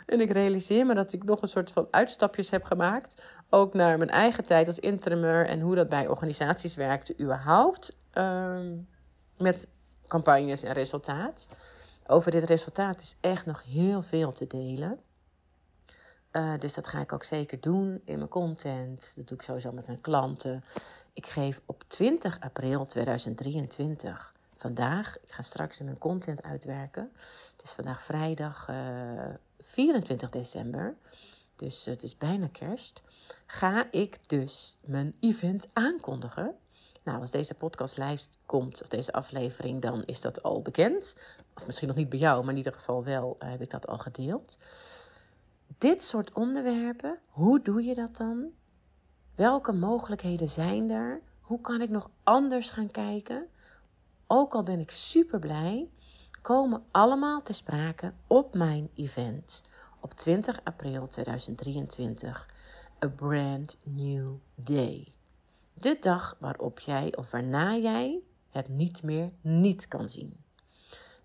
En 0.05 0.21
ik 0.21 0.31
realiseer 0.31 0.85
me 0.85 0.93
dat 0.93 1.13
ik 1.13 1.23
nog 1.23 1.41
een 1.41 1.47
soort 1.47 1.71
van 1.71 1.87
uitstapjes 1.91 2.49
heb 2.49 2.63
gemaakt. 2.63 3.23
Ook 3.49 3.73
naar 3.73 3.97
mijn 3.97 4.09
eigen 4.09 4.45
tijd 4.45 4.67
als 4.67 4.79
interimeur 4.79 5.45
en 5.45 5.59
hoe 5.59 5.75
dat 5.75 5.89
bij 5.89 6.07
organisaties 6.07 6.75
werkte, 6.75 7.19
überhaupt. 7.19 7.97
Uh, 8.13 8.59
met 9.37 9.67
campagnes 10.13 10.63
en 10.63 10.73
resultaat. 10.73 11.47
Over 12.07 12.31
dit 12.31 12.43
resultaat 12.43 13.01
is 13.01 13.15
echt 13.19 13.45
nog 13.45 13.63
heel 13.63 14.01
veel 14.01 14.31
te 14.31 14.47
delen. 14.47 14.99
Uh, 16.31 16.57
dus 16.57 16.73
dat 16.73 16.87
ga 16.87 16.99
ik 16.99 17.13
ook 17.13 17.23
zeker 17.23 17.61
doen 17.61 18.01
in 18.05 18.17
mijn 18.17 18.29
content. 18.29 19.11
Dat 19.15 19.27
doe 19.27 19.37
ik 19.37 19.43
sowieso 19.43 19.71
met 19.71 19.87
mijn 19.87 20.01
klanten. 20.01 20.63
Ik 21.13 21.27
geef 21.27 21.61
op 21.65 21.83
20 21.87 22.39
april 22.39 22.85
2023, 22.85 24.33
vandaag, 24.55 25.17
ik 25.17 25.31
ga 25.31 25.41
straks 25.41 25.79
mijn 25.79 25.97
content 25.97 26.43
uitwerken. 26.43 27.11
Het 27.51 27.63
is 27.63 27.71
vandaag 27.71 28.03
vrijdag 28.03 28.69
uh, 28.69 29.23
eh, 29.23 29.35
24 29.59 30.29
december, 30.29 30.95
dus 31.55 31.85
het 31.85 32.03
is 32.03 32.17
bijna 32.17 32.47
kerst. 32.51 33.01
Ga 33.45 33.87
ik 33.91 34.17
dus 34.27 34.77
mijn 34.81 35.15
event 35.19 35.67
aankondigen. 35.73 36.55
Nou, 37.03 37.19
als 37.19 37.31
deze 37.31 37.53
podcast 37.53 37.99
komt, 38.45 38.81
of 38.81 38.87
deze 38.87 39.11
aflevering, 39.11 39.81
dan 39.81 40.03
is 40.03 40.21
dat 40.21 40.43
al 40.43 40.61
bekend. 40.61 41.15
Of 41.55 41.65
misschien 41.65 41.87
nog 41.87 41.97
niet 41.97 42.09
bij 42.09 42.19
jou, 42.19 42.41
maar 42.41 42.51
in 42.51 42.57
ieder 42.57 42.73
geval 42.73 43.03
wel 43.03 43.37
uh, 43.39 43.49
heb 43.49 43.61
ik 43.61 43.69
dat 43.69 43.87
al 43.87 43.97
gedeeld. 43.97 44.57
Dit 45.77 46.03
soort 46.03 46.33
onderwerpen, 46.33 47.19
hoe 47.27 47.61
doe 47.61 47.83
je 47.83 47.95
dat 47.95 48.17
dan? 48.17 48.51
Welke 49.35 49.71
mogelijkheden 49.71 50.49
zijn 50.49 50.89
er? 50.89 51.21
Hoe 51.41 51.61
kan 51.61 51.81
ik 51.81 51.89
nog 51.89 52.09
anders 52.23 52.69
gaan 52.69 52.91
kijken? 52.91 53.47
Ook 54.27 54.53
al 54.53 54.63
ben 54.63 54.79
ik 54.79 54.91
super 54.91 55.39
blij, 55.39 55.89
komen 56.41 56.83
allemaal 56.91 57.41
te 57.41 57.53
sprake 57.53 58.13
op 58.27 58.53
mijn 58.53 58.89
event 58.93 59.63
op 59.99 60.13
20 60.13 60.59
april 60.63 61.07
2023. 61.07 62.49
A 63.03 63.07
brand 63.07 63.77
new 63.83 64.35
day. 64.55 65.13
De 65.73 65.97
dag 65.99 66.37
waarop 66.39 66.79
jij 66.79 67.15
of 67.15 67.31
waarna 67.31 67.75
jij 67.75 68.21
het 68.49 68.69
niet 68.69 69.03
meer 69.03 69.31
niet 69.41 69.87
kan 69.87 70.09
zien. 70.09 70.37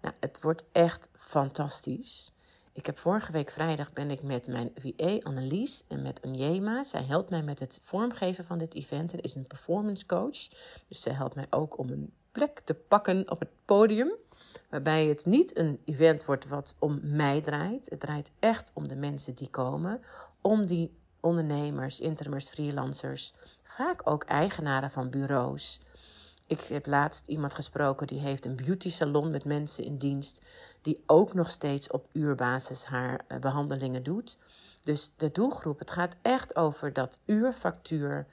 Nou, 0.01 0.15
het 0.21 0.41
wordt 0.41 0.65
echt 0.73 1.09
fantastisch. 1.13 2.33
Ik 2.73 2.87
heb 2.87 2.99
vorige 2.99 3.33
week 3.33 3.51
vrijdag 3.51 3.93
ben 3.93 4.11
ik 4.11 4.23
met 4.23 4.47
mijn 4.47 4.71
VA 4.75 5.19
Annelies 5.19 5.85
en 5.89 6.03
met 6.03 6.21
Onjema. 6.21 6.83
Zij 6.83 7.03
helpt 7.03 7.31
mij 7.31 7.43
met 7.43 7.59
het 7.59 7.81
vormgeven 7.83 8.45
van 8.45 8.59
dit 8.59 8.75
event 8.75 9.13
en 9.13 9.21
is 9.21 9.35
een 9.35 9.47
performance 9.47 10.07
coach. 10.07 10.49
Dus 10.89 11.01
zij 11.01 11.13
helpt 11.13 11.35
mij 11.35 11.47
ook 11.51 11.79
om 11.79 11.91
een 11.91 12.13
plek 12.33 12.61
te 12.61 12.75
pakken 12.75 13.31
op 13.31 13.41
het 13.41 13.49
podium. 13.65 14.13
Waarbij 14.71 15.07
het 15.07 15.27
niet 15.27 15.57
een 15.57 15.81
event 15.85 16.25
wordt 16.25 16.49
wat 16.49 16.75
om 16.79 17.01
mij 17.03 17.41
draait. 17.41 17.91
Het 17.91 18.01
draait 18.01 18.31
echt 18.39 18.71
om 18.75 18.89
de 18.89 18.97
mensen 18.97 19.35
die 19.35 19.51
komen. 19.51 20.01
Om 20.41 20.67
die 20.67 20.97
ondernemers, 21.21 22.01
interimers, 22.01 22.49
freelancers. 22.49 23.35
Vaak 23.63 24.01
ook 24.05 24.25
eigenaren 24.25 24.91
van 24.91 25.11
bureaus. 25.11 25.81
Ik 26.47 26.61
heb 26.61 26.87
laatst 26.87 27.27
iemand 27.27 27.55
gesproken 27.55 28.07
die 28.07 28.21
heeft 28.21 28.45
een 28.45 28.57
beauty 28.57 28.91
salon 28.91 29.31
met 29.31 29.45
mensen 29.45 29.85
in 29.85 29.99
dienst. 29.99 30.43
Die 30.83 31.03
ook 31.07 31.35
nog 31.35 31.51
steeds 31.51 31.91
op 31.91 32.09
uurbasis 32.13 32.85
haar 32.85 33.25
eh, 33.27 33.39
behandelingen 33.39 34.03
doet. 34.03 34.39
Dus 34.81 35.13
de 35.17 35.31
doelgroep, 35.31 35.79
het 35.79 35.91
gaat 35.91 36.17
echt 36.23 36.57
over 36.57 36.93
dat 36.93 37.19
uurfactuur 37.25 38.27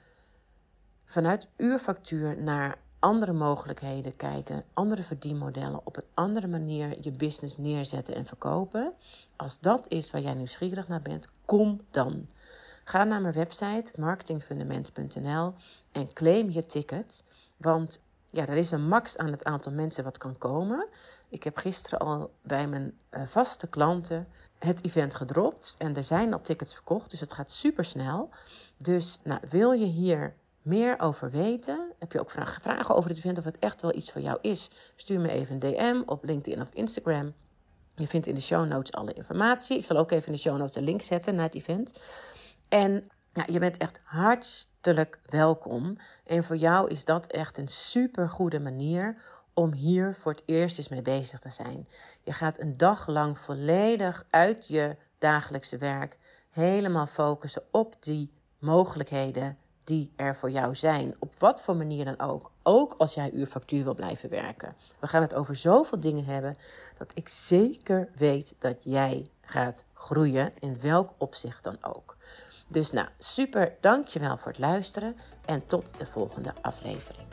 vanuit 1.04 1.48
uurfactuur 1.56 2.42
naar 2.42 2.78
andere 2.98 3.32
mogelijkheden 3.32 4.16
kijken, 4.16 4.64
andere 4.72 5.02
verdienmodellen, 5.02 5.80
op 5.84 5.96
een 5.96 6.04
andere 6.14 6.46
manier 6.46 6.96
je 7.00 7.10
business 7.10 7.56
neerzetten 7.56 8.14
en 8.14 8.26
verkopen. 8.26 8.92
Als 9.36 9.60
dat 9.60 9.88
is 9.88 10.10
waar 10.10 10.20
jij 10.20 10.34
nieuwsgierig 10.34 10.88
naar 10.88 11.02
bent, 11.02 11.28
kom 11.44 11.80
dan. 11.90 12.28
Ga 12.88 13.04
naar 13.04 13.20
mijn 13.20 13.34
website 13.34 13.92
marketingfundament.nl 14.00 15.54
en 15.92 16.12
claim 16.12 16.50
je 16.50 16.66
ticket. 16.66 17.24
Want 17.56 18.00
ja, 18.30 18.46
er 18.46 18.56
is 18.56 18.70
een 18.70 18.88
max 18.88 19.16
aan 19.16 19.30
het 19.30 19.44
aantal 19.44 19.72
mensen 19.72 20.04
wat 20.04 20.18
kan 20.18 20.38
komen. 20.38 20.86
Ik 21.28 21.42
heb 21.42 21.56
gisteren 21.56 21.98
al 21.98 22.30
bij 22.42 22.66
mijn 22.68 22.98
uh, 23.10 23.26
vaste 23.26 23.66
klanten 23.66 24.28
het 24.58 24.84
event 24.84 25.14
gedropt. 25.14 25.74
En 25.78 25.96
er 25.96 26.04
zijn 26.04 26.32
al 26.32 26.40
tickets 26.40 26.74
verkocht, 26.74 27.10
dus 27.10 27.20
het 27.20 27.32
gaat 27.32 27.50
super 27.50 27.84
snel. 27.84 28.30
Dus 28.76 29.20
nou, 29.24 29.40
wil 29.50 29.72
je 29.72 29.86
hier 29.86 30.34
meer 30.62 31.00
over 31.00 31.30
weten? 31.30 31.92
Heb 31.98 32.12
je 32.12 32.20
ook 32.20 32.30
vragen, 32.30 32.62
vragen 32.62 32.94
over 32.94 33.10
het 33.10 33.18
event 33.18 33.38
of 33.38 33.44
het 33.44 33.58
echt 33.58 33.82
wel 33.82 33.94
iets 33.94 34.12
voor 34.12 34.22
jou 34.22 34.38
is? 34.40 34.70
Stuur 34.96 35.20
me 35.20 35.28
even 35.28 35.54
een 35.54 35.60
DM 35.60 36.02
op 36.06 36.24
LinkedIn 36.24 36.60
of 36.60 36.68
Instagram. 36.72 37.34
Je 37.94 38.06
vindt 38.06 38.26
in 38.26 38.34
de 38.34 38.40
show 38.40 38.66
notes 38.66 38.92
alle 38.92 39.12
informatie. 39.12 39.78
Ik 39.78 39.84
zal 39.84 39.96
ook 39.96 40.10
even 40.10 40.26
in 40.26 40.32
de 40.32 40.38
show 40.38 40.58
notes 40.58 40.76
een 40.76 40.84
link 40.84 41.02
zetten 41.02 41.34
naar 41.34 41.44
het 41.44 41.54
event. 41.54 41.92
En 42.68 43.10
nou, 43.32 43.52
je 43.52 43.58
bent 43.58 43.76
echt 43.76 44.00
hartstikke 44.04 45.18
welkom. 45.26 45.98
En 46.24 46.44
voor 46.44 46.56
jou 46.56 46.90
is 46.90 47.04
dat 47.04 47.26
echt 47.26 47.58
een 47.58 47.68
super 47.68 48.28
goede 48.28 48.60
manier 48.60 49.16
om 49.54 49.72
hier 49.72 50.14
voor 50.14 50.32
het 50.32 50.42
eerst 50.46 50.78
eens 50.78 50.88
mee 50.88 51.02
bezig 51.02 51.40
te 51.40 51.50
zijn. 51.50 51.88
Je 52.22 52.32
gaat 52.32 52.60
een 52.60 52.76
dag 52.76 53.06
lang 53.06 53.38
volledig 53.38 54.26
uit 54.30 54.66
je 54.66 54.96
dagelijkse 55.18 55.78
werk 55.78 56.18
helemaal 56.50 57.06
focussen 57.06 57.62
op 57.70 57.94
die 58.00 58.32
mogelijkheden 58.58 59.58
die 59.84 60.12
er 60.16 60.36
voor 60.36 60.50
jou 60.50 60.74
zijn. 60.74 61.14
Op 61.18 61.34
wat 61.38 61.62
voor 61.62 61.76
manier 61.76 62.04
dan 62.04 62.20
ook. 62.20 62.50
Ook 62.62 62.94
als 62.98 63.14
jij 63.14 63.30
uurfactuur 63.30 63.84
wil 63.84 63.94
blijven 63.94 64.30
werken. 64.30 64.76
We 65.00 65.06
gaan 65.06 65.22
het 65.22 65.34
over 65.34 65.56
zoveel 65.56 66.00
dingen 66.00 66.24
hebben 66.24 66.56
dat 66.98 67.12
ik 67.14 67.28
zeker 67.28 68.08
weet 68.16 68.54
dat 68.58 68.84
jij 68.84 69.30
gaat 69.40 69.84
groeien 69.92 70.52
in 70.58 70.80
welk 70.80 71.12
opzicht 71.18 71.64
dan 71.64 71.76
ook. 71.80 72.16
Dus 72.68 72.90
nou, 72.90 73.08
super, 73.18 73.76
dankjewel 73.80 74.36
voor 74.36 74.50
het 74.52 74.60
luisteren 74.60 75.16
en 75.44 75.66
tot 75.66 75.98
de 75.98 76.06
volgende 76.06 76.52
aflevering. 76.62 77.28